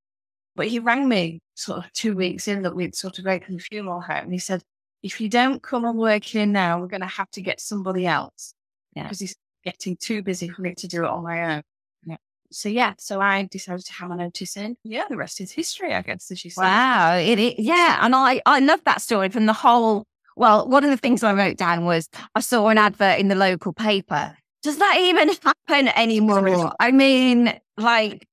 [0.56, 3.62] But he rang me sort of two weeks in that we'd sort of opened the
[3.62, 4.24] funeral home.
[4.24, 4.62] And he said,
[5.02, 8.06] if you don't come and work here now, we're going to have to get somebody
[8.06, 8.54] else.
[8.94, 9.04] Yeah.
[9.04, 11.62] Because he's getting too busy for me to do it on my own.
[12.04, 12.16] Yeah.
[12.50, 14.76] So, yeah, so I decided to have my notice in.
[14.82, 16.62] Yeah, the rest is history, I guess, as you say.
[16.62, 17.54] Wow, it is.
[17.58, 20.04] Yeah, and I I love that story from the whole.
[20.36, 23.34] Well, one of the things I wrote down was I saw an advert in the
[23.34, 24.36] local paper.
[24.62, 26.73] Does that even happen anymore?
[26.81, 28.27] I mean, like,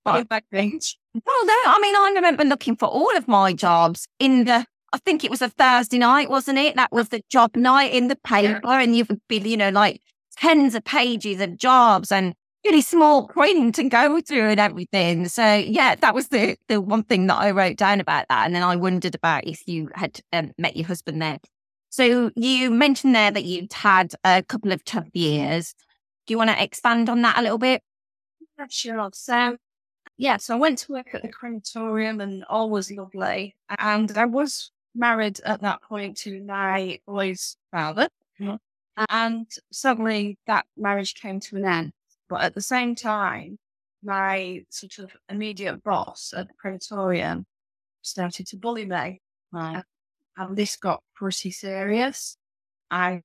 [1.26, 1.54] well, no.
[1.66, 4.66] I mean, I remember looking for all of my jobs in the.
[4.94, 6.76] I think it was a Thursday night, wasn't it?
[6.76, 10.02] That was the job night in the paper, and you would be, you know, like
[10.38, 12.34] tens of pages of jobs and
[12.66, 15.28] really small print to go through and everything.
[15.30, 18.56] So yeah, that was the the one thing that I wrote down about that, and
[18.56, 21.40] then I wondered about if you had um, met your husband there.
[21.90, 25.74] So you mentioned there that you'd had a couple of tough years.
[26.28, 27.82] Do you want to expand on that a little bit?
[28.70, 29.10] Sure.
[29.14, 29.58] So,
[30.18, 33.56] yeah, so I went to work at the crematorium and all was lovely.
[33.80, 38.10] And I was married at that point to my boy's father.
[38.40, 38.60] Mhm.
[39.10, 41.94] And suddenly that marriage came to an end.
[42.30, 43.58] But at the same time,
[44.04, 47.46] my sort of immediate boss at the crematorium
[48.02, 49.22] started to bully me.
[49.52, 49.84] Right.
[50.36, 52.38] And this got pretty serious.
[52.92, 53.22] I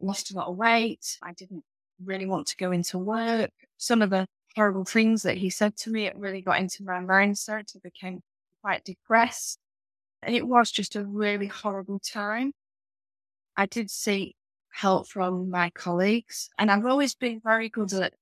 [0.00, 1.18] lost a lot of weight.
[1.22, 1.64] I didn't
[2.04, 3.50] really want to go into work.
[3.78, 7.00] Some of the horrible things that he said to me, it really got into my
[7.00, 7.74] mindset.
[7.76, 8.20] I became
[8.62, 9.58] quite depressed.
[10.22, 12.52] And it was just a really horrible time.
[13.56, 14.36] I did seek
[14.72, 18.14] help from my colleagues, and I've always been very good at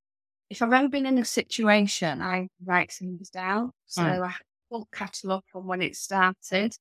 [0.51, 3.73] if I've ever been in a situation, I write things down.
[3.87, 4.23] So Right.
[4.23, 6.77] I had a full catalogue from when it started,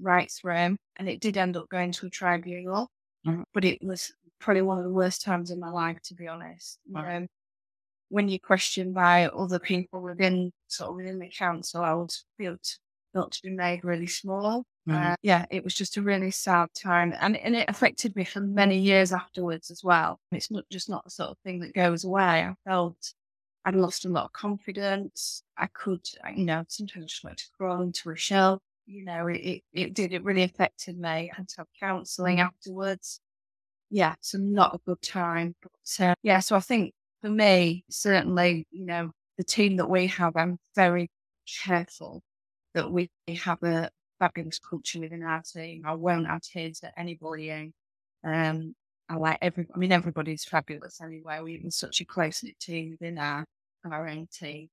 [0.00, 2.90] right room, and it did end up going to a tribunal.
[3.24, 3.44] Mhm.
[3.54, 6.78] But it was probably one of the worst times in my life, to be honest.
[6.92, 7.14] Right.
[7.14, 7.28] Um,
[8.08, 12.56] when you're questioned by other people within sort of within the council, I was feel
[12.58, 12.76] t-
[13.12, 14.64] felt to be made really small.
[14.86, 14.96] Mhm.
[15.02, 18.40] Uh, yeah, it was just a really sad time, and and it affected me for
[18.40, 20.18] many years afterwards as well.
[20.32, 22.44] It's not just not the sort of thing that goes away.
[22.44, 23.14] I felt
[23.64, 25.42] I'd lost a lot of confidence.
[25.56, 28.60] I could, you know, sometimes just like to crawl into a shell.
[28.86, 30.12] You know, it, it, it did.
[30.12, 31.08] It really affected me.
[31.08, 33.20] I had to have counselling afterwards.
[33.90, 35.56] Yeah, so not a good time.
[35.60, 40.06] But uh, yeah, so I think for me, certainly, you know, the team that we
[40.08, 41.10] have, I'm very
[41.64, 42.22] careful
[42.74, 43.10] that we
[43.42, 45.82] have a fabulous culture within our team.
[45.84, 47.72] I won't adhere to any bullying.
[48.22, 48.74] Um,
[49.08, 51.40] I like every, I mean, everybody's fabulous anyway.
[51.42, 53.44] We're such a close knit team within our,
[53.90, 54.68] our own team.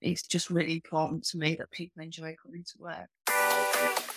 [0.00, 4.11] It's just really important to me that people enjoy coming to work.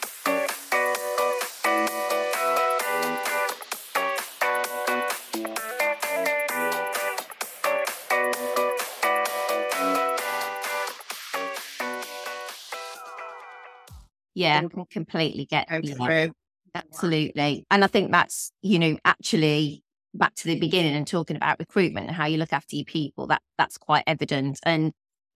[14.35, 14.61] Yeah.
[14.63, 16.31] I can completely get through.
[16.75, 17.65] Absolutely.
[17.71, 19.81] And I think that's, you know, actually
[20.13, 23.27] back to the beginning and talking about recruitment and how you look after your people,
[23.27, 24.59] that that's quite evident.
[24.63, 24.91] And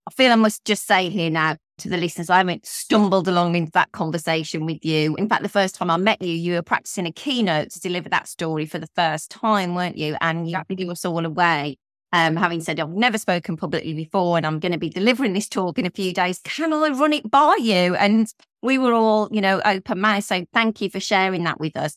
[0.07, 3.55] I feel I must just say here now to the listeners, I haven't stumbled along
[3.55, 5.15] into that conversation with you.
[5.15, 8.09] In fact, the first time I met you, you were practicing a keynote to deliver
[8.09, 10.17] that story for the first time, weren't you?
[10.19, 11.77] And you blew us all away.
[12.11, 15.47] Um, having said I've never spoken publicly before and I'm going to be delivering this
[15.47, 17.95] talk in a few days, can I run it by you?
[17.95, 18.27] And
[18.63, 20.23] we were all, you know, open mouth.
[20.23, 21.95] So thank you for sharing that with us.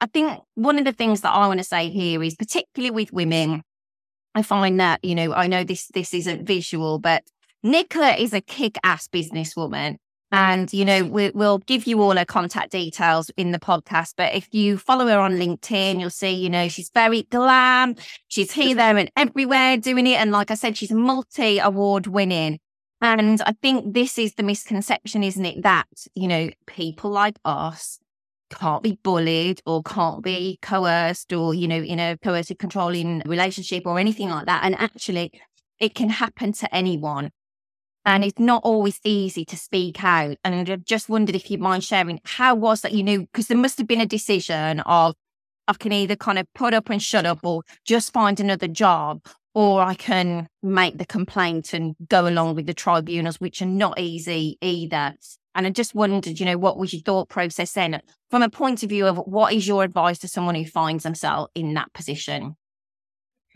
[0.00, 3.12] I think one of the things that I want to say here is particularly with
[3.14, 3.62] women,
[4.34, 7.24] I find that, you know, I know this this isn't visual, but
[7.64, 9.96] Nichola is a kick-ass businesswoman.
[10.32, 14.14] And, you know, we, we'll give you all her contact details in the podcast.
[14.16, 17.94] But if you follow her on LinkedIn, you'll see, you know, she's very glam.
[18.28, 20.20] She's here, there, and everywhere doing it.
[20.20, 22.58] And like I said, she's multi award winning.
[23.00, 25.62] And I think this is the misconception, isn't it?
[25.62, 27.98] That, you know, people like us
[28.50, 33.86] can't be bullied or can't be coerced or, you know, in a coercive controlling relationship
[33.86, 34.64] or anything like that.
[34.64, 35.32] And actually,
[35.78, 37.30] it can happen to anyone.
[38.06, 40.36] And it's not always easy to speak out.
[40.44, 43.58] And I just wondered if you'd mind sharing how was that, you know, because there
[43.58, 45.16] must have been a decision of
[45.68, 49.26] I can either kind of put up and shut up or just find another job,
[49.54, 53.98] or I can make the complaint and go along with the tribunals, which are not
[53.98, 55.14] easy either.
[55.56, 58.84] And I just wondered, you know, what was your thought process then from a point
[58.84, 62.54] of view of what is your advice to someone who finds themselves in that position?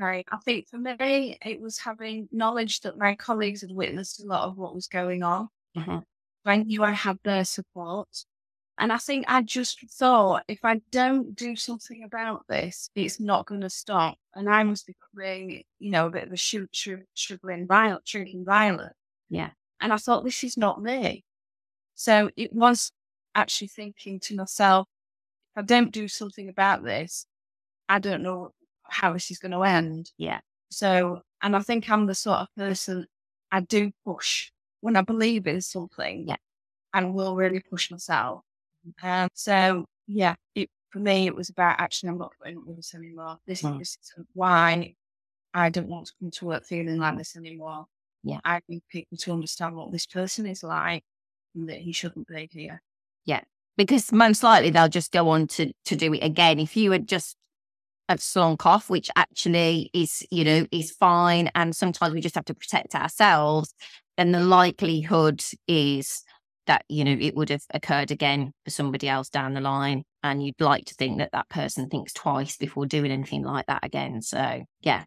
[0.01, 0.25] Okay.
[0.31, 4.49] I think for me, it was having knowledge that my colleagues had witnessed a lot
[4.49, 5.49] of what was going on.
[5.77, 5.99] Mm-hmm.
[6.45, 8.09] I knew I had their support.
[8.79, 13.47] And I think I just thought if I don't do something about this, it's not
[13.47, 14.17] going to stop.
[14.35, 18.09] And I must be becoming, you know, a bit of a shoot, shoot, struggling violent,
[18.09, 18.95] shrinking violent.
[19.29, 19.51] Yeah.
[19.83, 21.25] And I thought, this is not me.
[21.95, 22.91] So it was
[23.35, 24.89] actually thinking to myself,
[25.55, 27.27] if I don't do something about this,
[27.87, 28.53] I don't know
[28.91, 30.11] how this is going to end.
[30.19, 30.41] Yeah.
[30.71, 33.07] So, and I think I'm the sort of person
[33.51, 34.51] I do push
[34.81, 36.29] when I believe in something.
[36.29, 36.37] Yeah.
[36.93, 38.43] And will really push myself.
[39.03, 42.77] And so, yeah, it, for me, it was about actually, I'm not putting up with
[42.77, 43.39] this anymore.
[43.47, 43.79] This, Mm.
[43.79, 44.95] this is why
[45.55, 47.87] I don't want to come to work feeling like this anymore.
[48.25, 48.41] Yeah.
[48.45, 51.05] I need people to understand what this person is like
[51.55, 52.83] and that he shouldn't be here.
[53.25, 53.43] Yeah.
[53.77, 56.59] Because most likely they'll just go on to to do it again.
[56.59, 57.37] If you had just
[58.11, 61.51] have slunk off, which actually is, you know, is fine.
[61.55, 63.73] And sometimes we just have to protect ourselves,
[64.17, 66.23] then the likelihood is
[66.67, 70.05] that, you know, it would have occurred again for somebody else down the line.
[70.23, 73.85] And you'd like to think that that person thinks twice before doing anything like that
[73.85, 74.21] again.
[74.21, 75.05] So, yeah.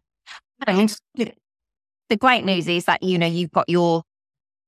[0.66, 4.02] And the great news is that, you know, you've got your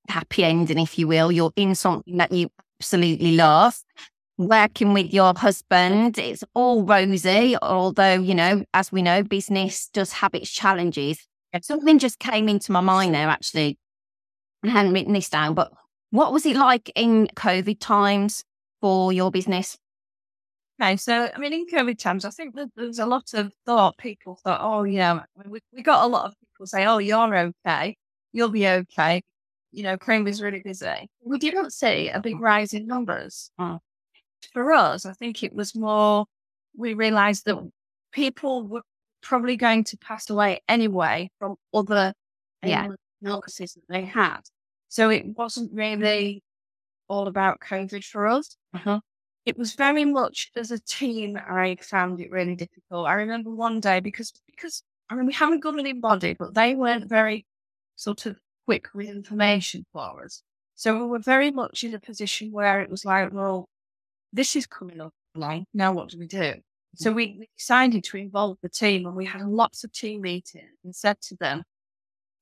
[0.08, 1.32] happy ending, if you will.
[1.32, 2.48] You're in something that you
[2.80, 3.76] absolutely love
[4.38, 10.12] working with your husband, it's all rosy, although, you know, as we know, business does
[10.12, 11.26] have its challenges.
[11.62, 13.78] Something just came into my mind there, actually.
[14.62, 15.72] I hadn't written this down, but
[16.10, 18.44] what was it like in COVID times
[18.80, 19.78] for your business?
[20.78, 23.96] Okay, so I mean, in COVID times, I think that there's a lot of thought.
[23.96, 27.36] People thought, oh, you know, we, we got a lot of people say, oh, you're
[27.36, 27.96] okay,
[28.32, 29.22] you'll be okay.
[29.72, 31.08] You know, Crane was really busy.
[31.24, 33.50] We didn't see a big rise in numbers.
[33.58, 33.78] Mm.
[34.52, 36.26] For us, I think it was more,
[36.76, 37.58] we realized that
[38.12, 38.82] people were
[39.22, 42.12] probably going to pass away anyway from other
[42.62, 42.88] Yeah.
[43.24, 44.40] illnesses that they had.
[44.88, 46.42] So it wasn't really
[47.08, 49.00] all about COVID for us Uh-huh.
[49.44, 53.06] it was very much as a team I found it really difficult.
[53.06, 56.74] I remember one day because because I mean we haven't got an body, but they
[56.74, 57.46] weren't very
[57.96, 60.42] sort of quick with information for us.
[60.74, 63.68] So we were very much in a position where it was like, well,
[64.36, 65.12] this is coming up.
[65.74, 66.54] Now what do we do?
[66.94, 67.14] So mm.
[67.14, 70.94] we we decided to involve the team and we had lots of team meetings and
[70.94, 71.62] said to them,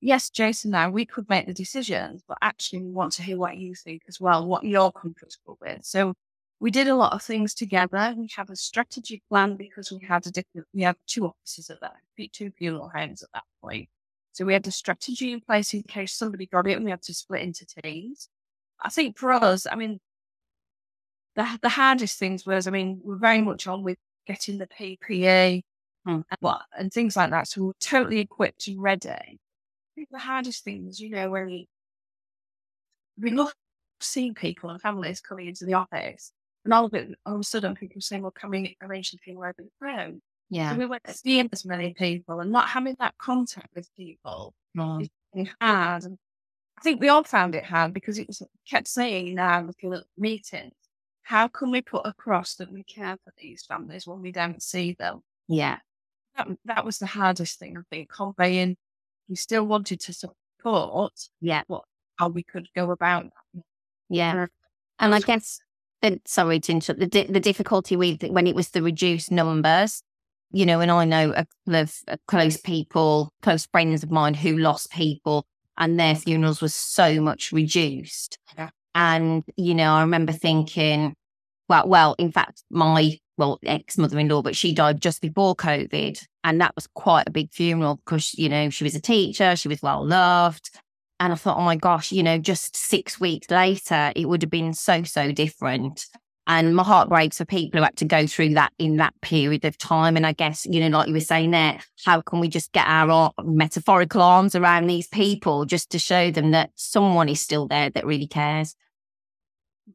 [0.00, 3.56] Yes, Jason, now we could make the decisions, but actually we want to hear what
[3.56, 5.84] you think as well, what you're comfortable with.
[5.84, 6.12] So
[6.60, 8.14] we did a lot of things together.
[8.16, 11.80] We had a strategy plan because we had a different, we had two offices at
[11.80, 11.94] that,
[12.32, 13.88] two funeral homes at that point.
[14.32, 17.02] So we had a strategy in place in case somebody got it and we had
[17.02, 18.28] to split into teams.
[18.82, 20.00] I think for us, I mean,
[21.36, 25.62] the, the hardest things was, I mean, we're very much on with getting the PPE
[26.06, 26.10] Hmm.
[26.10, 27.48] and what, and things like that.
[27.48, 29.08] So we were totally equipped and ready.
[29.08, 29.38] I
[29.94, 31.68] think the hardest thing was, you know, when we,
[33.18, 33.54] we love
[34.00, 36.30] seeing people and families coming into the office
[36.64, 39.18] and all of it, all of a sudden people saying, well, can we arrange the
[39.18, 40.20] funeral over the phone?
[40.50, 40.72] Yeah.
[40.72, 45.08] So we weren't seeing as many people and not having that contact with people Right.
[45.34, 46.04] is hard.
[46.04, 46.18] And
[46.78, 50.02] I think we all found it hard because it was kept saying now looking at
[50.18, 50.74] meetings,
[51.24, 54.94] how can we put across that we care for these families when we don't see
[54.98, 55.20] them?
[55.48, 55.78] Yeah.
[56.36, 58.76] That, that was the hardest thing, I think, conveying
[59.28, 61.62] we still wanted to support Yeah.
[62.16, 63.62] how we could go about that.
[64.10, 64.46] Yeah.
[64.98, 65.60] And I guess,
[66.02, 70.02] the, sorry to interrupt, the, di- the difficulty with when it was the reduced numbers,
[70.52, 74.34] you know, and I know a couple of uh, close people, close friends of mine
[74.34, 75.46] who lost people
[75.78, 78.38] and their funerals were so much reduced.
[78.56, 78.70] Yeah.
[78.94, 81.14] And, you know, I remember thinking,
[81.68, 85.56] well, well, in fact, my, well, ex mother in law, but she died just before
[85.56, 86.22] COVID.
[86.44, 89.68] And that was quite a big funeral because, you know, she was a teacher, she
[89.68, 90.70] was well loved.
[91.20, 94.50] And I thought, oh my gosh, you know, just six weeks later, it would have
[94.50, 96.06] been so, so different.
[96.46, 99.64] And my heart breaks for people who had to go through that in that period
[99.64, 100.16] of time.
[100.16, 102.84] And I guess, you know, like you were saying there, how can we just get
[102.86, 107.88] our metaphorical arms around these people just to show them that someone is still there
[107.90, 108.76] that really cares?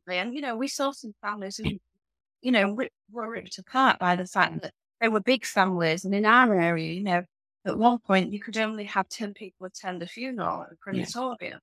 [0.07, 1.65] And, you know, we saw some families who,
[2.41, 2.77] you know,
[3.11, 6.05] were ripped apart by the fact that they were big families.
[6.05, 7.23] And in our area, you know,
[7.65, 11.37] at one point you could only have 10 people attend a funeral at a crematorium.
[11.41, 11.57] Yeah.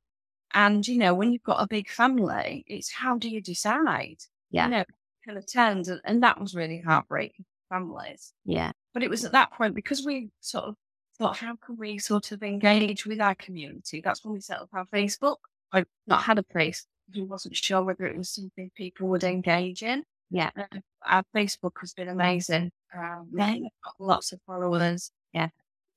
[0.55, 4.19] And, you know, when you've got a big family, it's how do you decide?
[4.51, 4.67] Yeah.
[4.67, 4.85] You know,
[5.27, 5.89] can attend.
[5.89, 8.33] And, and that was really heartbreaking for families.
[8.45, 8.73] Yeah.
[8.95, 10.77] But it was at that point because we sort of
[11.19, 14.01] thought, how can we sort of engage with our community?
[14.03, 15.37] That's when we set up our Facebook.
[15.73, 16.87] I've not had a place.
[17.15, 20.05] We wasn't sure whether it was something people would engage in.
[20.31, 20.51] Yeah.
[20.57, 22.73] Uh, our Facebook has been amazing.
[22.97, 23.57] Um, yeah.
[23.99, 25.11] lots of followers.
[25.33, 25.49] Yeah.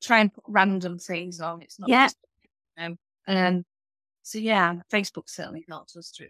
[0.01, 1.62] Try and put random things on.
[1.62, 2.05] It's not yeah.
[2.05, 2.18] Just,
[2.78, 2.97] um,
[3.28, 3.66] um,
[4.24, 6.28] so yeah, Facebook certainly helps us through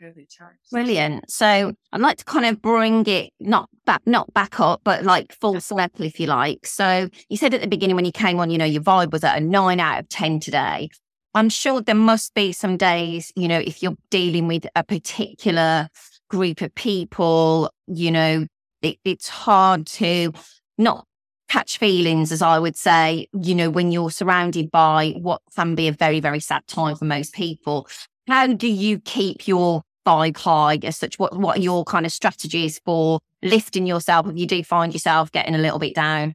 [0.00, 0.58] COVID times.
[0.70, 1.30] Brilliant.
[1.30, 5.32] So I'd like to kind of bring it not back, not back up, but like
[5.32, 6.66] full circle, if you like.
[6.66, 9.24] So you said at the beginning when you came on, you know, your vibe was
[9.24, 10.90] at a nine out of ten today.
[11.36, 15.90] I'm sure there must be some days, you know, if you're dealing with a particular
[16.30, 18.46] group of people, you know,
[18.80, 20.32] it, it's hard to
[20.78, 21.04] not
[21.50, 25.88] catch feelings, as I would say, you know, when you're surrounded by what can be
[25.88, 27.86] a very, very sad time for most people.
[28.26, 31.18] How do you keep your vibe high as such?
[31.18, 35.30] What, what are your kind of strategies for lifting yourself if you do find yourself
[35.32, 36.32] getting a little bit down?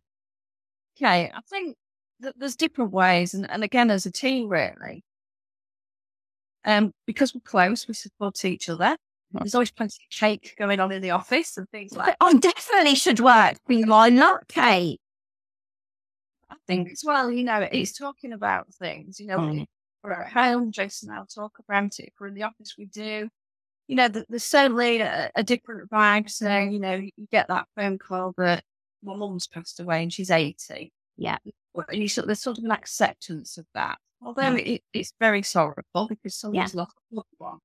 [0.96, 1.76] Okay, I think
[2.36, 3.34] there's different ways.
[3.34, 5.04] And, and again, as a team, really,
[6.66, 8.98] um, because we're close, we support each other.
[9.34, 12.18] There's always plenty of cake going on in the office and things like that.
[12.20, 13.92] I definitely should work you.
[13.92, 15.00] I love cake.
[16.50, 19.66] I think as well, you know, it's talking about things, you know, mm.
[20.04, 22.08] we're at home, Jason and I'll talk about it.
[22.08, 23.30] If we're in the office, we do.
[23.88, 26.30] You know, there's certainly a, a different vibe.
[26.30, 28.64] So, you know, you get that phone call that
[29.02, 30.92] my mum's passed away and she's 80.
[31.18, 31.38] Yeah.
[31.76, 33.98] And you sort, there's sort of an acceptance of that.
[34.24, 36.82] Although it, it's very sorrowful because someone's yeah.
[36.82, 37.58] lost a loved one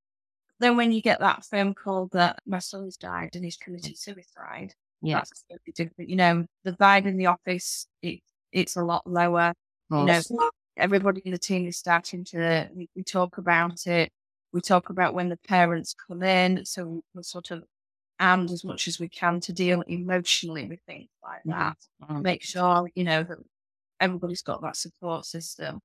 [0.59, 4.74] then when you get that phone call that my son's died and he's committed suicide,
[5.02, 5.16] yeah.
[5.16, 6.11] that's completely different.
[6.11, 8.20] You know, the vibe in the office, it,
[8.52, 9.52] it's a lot lower.
[9.90, 10.20] You know,
[10.76, 14.11] everybody in the team is starting to, we, we, talk about it.
[14.52, 16.64] We talk about when the parents come in.
[16.64, 17.62] So we're sort of
[18.18, 21.76] armed as much as we can to deal emotionally with things like that.
[22.02, 22.22] Mm-hmm.
[22.22, 23.38] Make sure, you know, that
[24.01, 25.80] everybody's got that support system.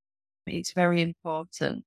[0.47, 1.86] It's very important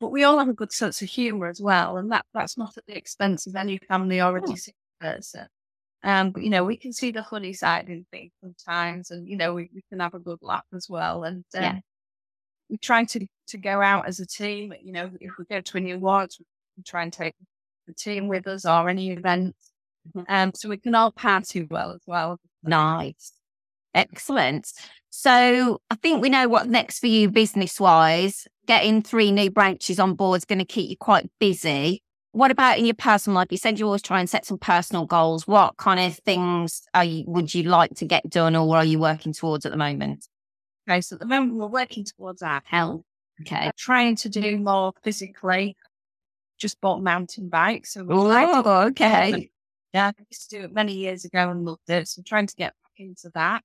[0.00, 2.76] but we all have a good sense of humour as well, and that that's not
[2.76, 4.54] at the expense of any family or a oh.
[5.00, 5.46] person.
[6.02, 9.36] Um, but you know, we can see the funny side in things sometimes, and you
[9.36, 11.24] know, we, we can have a good laugh as well.
[11.24, 11.78] And um, yeah.
[12.68, 14.74] we try to to go out as a team.
[14.82, 16.38] You know, if we go to any awards,
[16.76, 17.34] we try and take
[17.86, 19.70] the team with us or any events,
[20.08, 20.32] mm-hmm.
[20.32, 22.38] um, so we can all party well as well.
[22.62, 23.32] Nice,
[23.94, 24.72] excellent.
[25.16, 28.48] So I think we know what next for you business wise.
[28.66, 32.02] Getting three new branches on board is going to keep you quite busy.
[32.32, 33.46] What about in your personal life?
[33.52, 35.46] You said you always try and set some personal goals.
[35.46, 38.98] What kind of things are you, would you like to get done or are you
[38.98, 40.26] working towards at the moment?
[40.90, 43.02] Okay, so at the moment we're working towards our health.
[43.42, 43.70] Okay.
[43.76, 45.76] trying to do more physically.
[46.58, 47.94] Just bought mountain bikes.
[47.94, 49.50] So oh, okay.
[49.94, 52.08] Yeah, I used to do it many years ago and loved it.
[52.08, 53.62] So I'm trying to get back into that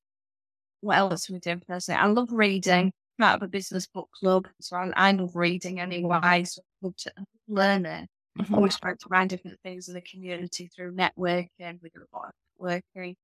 [0.81, 1.99] what else are we doing personally?
[1.99, 2.91] I love reading.
[3.19, 6.43] I'm out of a business book club, so I, I love reading anyway.
[6.45, 7.13] So I love to
[7.47, 8.09] learn it.
[8.37, 8.55] Mm-hmm.
[8.55, 11.79] Always trying to find different things in the community through networking.
[11.81, 13.15] We do a lot of working.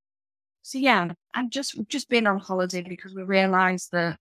[0.64, 4.18] So yeah, I'm just just been on holiday because we realised that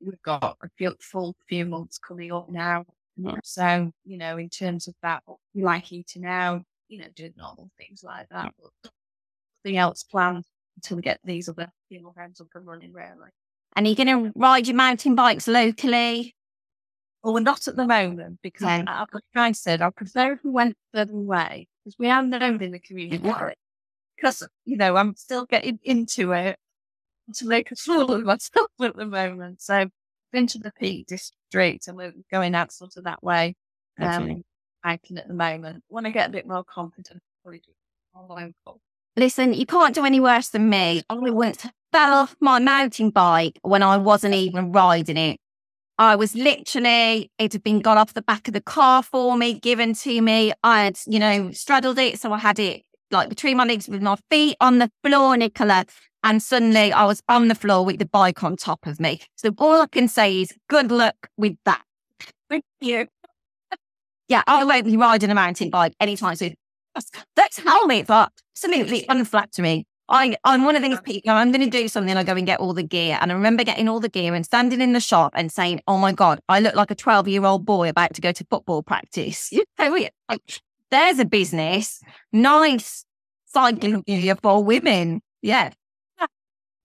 [0.00, 2.84] we've got a few, full few months coming up now.
[3.18, 3.38] Mm-hmm.
[3.44, 5.22] So you know, in terms of that,
[5.54, 8.52] we like eating out, you know, doing normal things like that.
[8.58, 8.90] But
[9.64, 10.44] nothing else planned
[10.80, 13.30] until we get these other funeral homes up and running, really.
[13.76, 16.34] And are you going to ride your mountain bikes locally?
[17.22, 18.84] Well, we're not at the moment because, okay.
[18.86, 22.62] I, like I said, I prefer if we went further away because we are known
[22.62, 23.22] in the community.
[24.16, 26.56] Because, you know, I'm still getting into it
[27.34, 29.60] to make a fool of myself at the moment.
[29.60, 29.86] So,
[30.32, 33.54] been to the Peak District and we're going out sort of that way.
[34.00, 34.42] Um,
[34.82, 35.84] hiking at the moment.
[35.88, 37.72] When I get a bit more confident, probably do
[38.14, 38.80] more local.
[39.16, 41.02] Listen, you can't do any worse than me.
[41.10, 45.38] I once fell off my mountain bike when I wasn't even riding it.
[45.98, 49.54] I was literally, it had been got off the back of the car for me,
[49.54, 50.52] given to me.
[50.62, 52.18] I had, you know, straddled it.
[52.18, 55.86] So I had it like between my legs with my feet on the floor, Nichola.
[56.22, 59.20] And suddenly I was on the floor with the bike on top of me.
[59.36, 61.82] So all I can say is good luck with that.
[62.48, 63.08] Thank you.
[64.28, 66.54] yeah, I won't be riding a mountain bike anytime soon.
[66.94, 69.84] Those helmets are absolutely unflattering.
[70.10, 72.58] I, I'm one of these people, I'm going to do something, I go and get
[72.58, 73.16] all the gear.
[73.20, 75.98] And I remember getting all the gear and standing in the shop and saying, oh
[75.98, 78.82] my God, I look like a 12 year old boy about to go to football
[78.82, 79.52] practice.
[79.78, 80.60] Like,
[80.90, 82.00] there's a business.
[82.32, 83.04] Nice
[83.46, 85.22] cycling gear for women.
[85.42, 85.70] Yeah.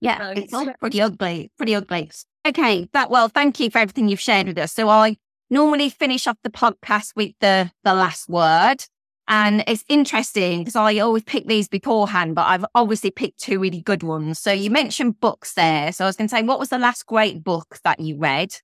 [0.01, 0.33] Yeah.
[0.35, 2.11] It's pretty ugly, pretty ugly.
[2.47, 2.87] Okay.
[2.93, 4.71] That, well, thank you for everything you've shared with us.
[4.73, 5.17] So I
[5.49, 8.85] normally finish off the podcast with the, the last word.
[9.27, 13.81] And it's interesting because I always pick these beforehand, but I've obviously picked two really
[13.81, 14.39] good ones.
[14.39, 15.91] So you mentioned books there.
[15.91, 18.55] So I was going to say, what was the last great book that you read?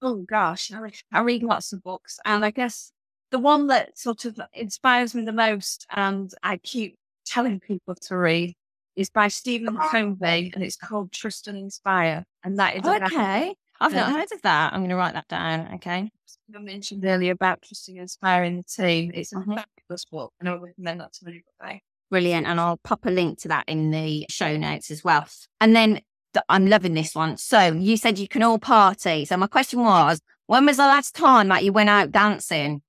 [0.00, 2.18] Oh gosh, I read, I read lots of books.
[2.24, 2.90] And I guess
[3.30, 8.16] the one that sort of inspires me the most and I keep telling people to
[8.16, 8.54] read
[8.96, 9.88] is by Stephen oh.
[9.90, 12.24] Covey and it's called Trust and Inspire.
[12.44, 13.54] And that is okay.
[13.80, 14.72] I've not heard of that.
[14.72, 15.74] I'm going to write that down.
[15.74, 16.10] Okay.
[16.54, 19.10] I mentioned earlier about trusting and inspiring the team.
[19.14, 21.82] It's a fabulous book, and I would recommend that to anybody.
[22.10, 22.46] Brilliant.
[22.46, 25.26] And I'll pop a link to that in the show notes as well.
[25.60, 26.00] And then
[26.48, 27.38] I'm loving this one.
[27.38, 29.24] So you said you can all party.
[29.24, 32.82] So my question was, when was the last time that you went out dancing?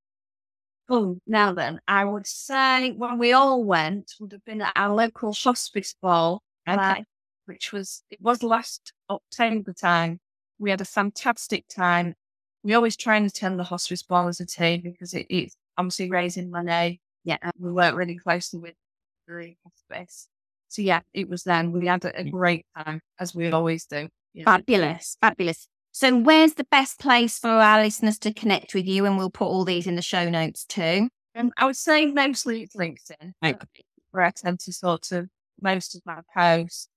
[0.90, 4.94] Oh, now then, I would say when we all went would have been at our
[4.94, 6.78] local hospice ball, okay.
[6.78, 6.94] uh,
[7.46, 10.20] which was it was last October time.
[10.58, 12.14] We had a fantastic time
[12.64, 16.10] we always try and attend the hospice ball as a team because it, it's obviously
[16.10, 17.00] raising money.
[17.24, 17.38] Yeah.
[17.42, 18.74] And we work really closely with
[19.26, 20.28] the hospice.
[20.68, 21.72] So yeah, it was then.
[21.72, 24.08] We had a, a great time as we always do.
[24.32, 24.44] Yeah.
[24.44, 25.16] Fabulous.
[25.20, 25.68] Fabulous.
[25.92, 29.06] So where's the best place for our listeners to connect with you?
[29.06, 31.08] And we'll put all these in the show notes too.
[31.36, 33.32] Um, I would say mostly it's LinkedIn.
[33.44, 33.56] Okay.
[34.10, 35.28] Where I tend to sort of
[35.60, 36.88] most of my posts.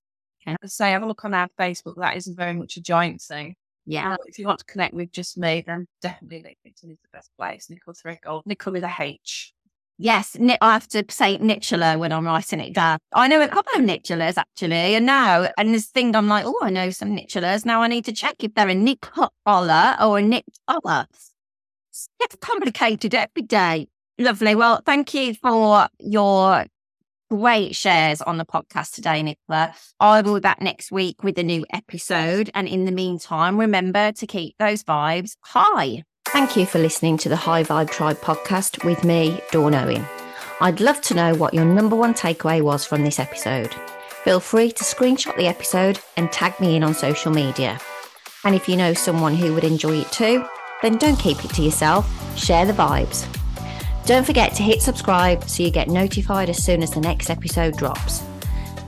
[0.42, 0.56] Okay.
[0.62, 1.94] I say have a look on our Facebook.
[1.96, 3.54] That isn't very much a joint thing.
[3.88, 4.16] Yeah.
[4.26, 7.70] if you want to connect with just me, then definitely LinkedIn is the best place.
[7.70, 8.42] Nichola Threadgold.
[8.44, 9.54] Nicole with a H.
[9.96, 12.98] Yes, I have to say Nicola when I'm writing it down.
[13.14, 16.58] I know a couple of Nicolas actually, and now and this thing I'm like, oh,
[16.62, 17.64] I know some Nicolas.
[17.64, 21.08] Now I need to check if they're a Nicola or a Nicola.
[22.20, 23.88] It's complicated every day.
[24.18, 24.54] Lovely.
[24.54, 26.66] Well, thank you for your
[27.30, 29.74] great shares on the podcast today, Nichola.
[30.00, 32.50] I will be back next week with a new episode.
[32.54, 36.04] And in the meantime, remember to keep those vibes high.
[36.26, 40.04] Thank you for listening to the High Vibe Tribe podcast with me, Dawn Owen.
[40.60, 43.74] I'd love to know what your number one takeaway was from this episode.
[44.24, 47.80] Feel free to screenshot the episode and tag me in on social media.
[48.44, 50.44] And if you know someone who would enjoy it too,
[50.82, 52.06] then don't keep it to yourself,
[52.38, 53.26] share the vibes.
[54.06, 57.76] Don't forget to hit subscribe so you get notified as soon as the next episode
[57.76, 58.22] drops.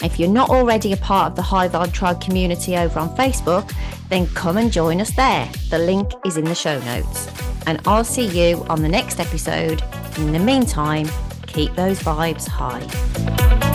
[0.02, 3.70] If you're not already a part of the High Vibe Tribe community over on Facebook,
[4.08, 5.48] then come and join us there.
[5.68, 7.28] The link is in the show notes.
[7.66, 9.82] And I'll see you on the next episode.
[10.16, 11.08] In the meantime,
[11.46, 13.69] keep those vibes high.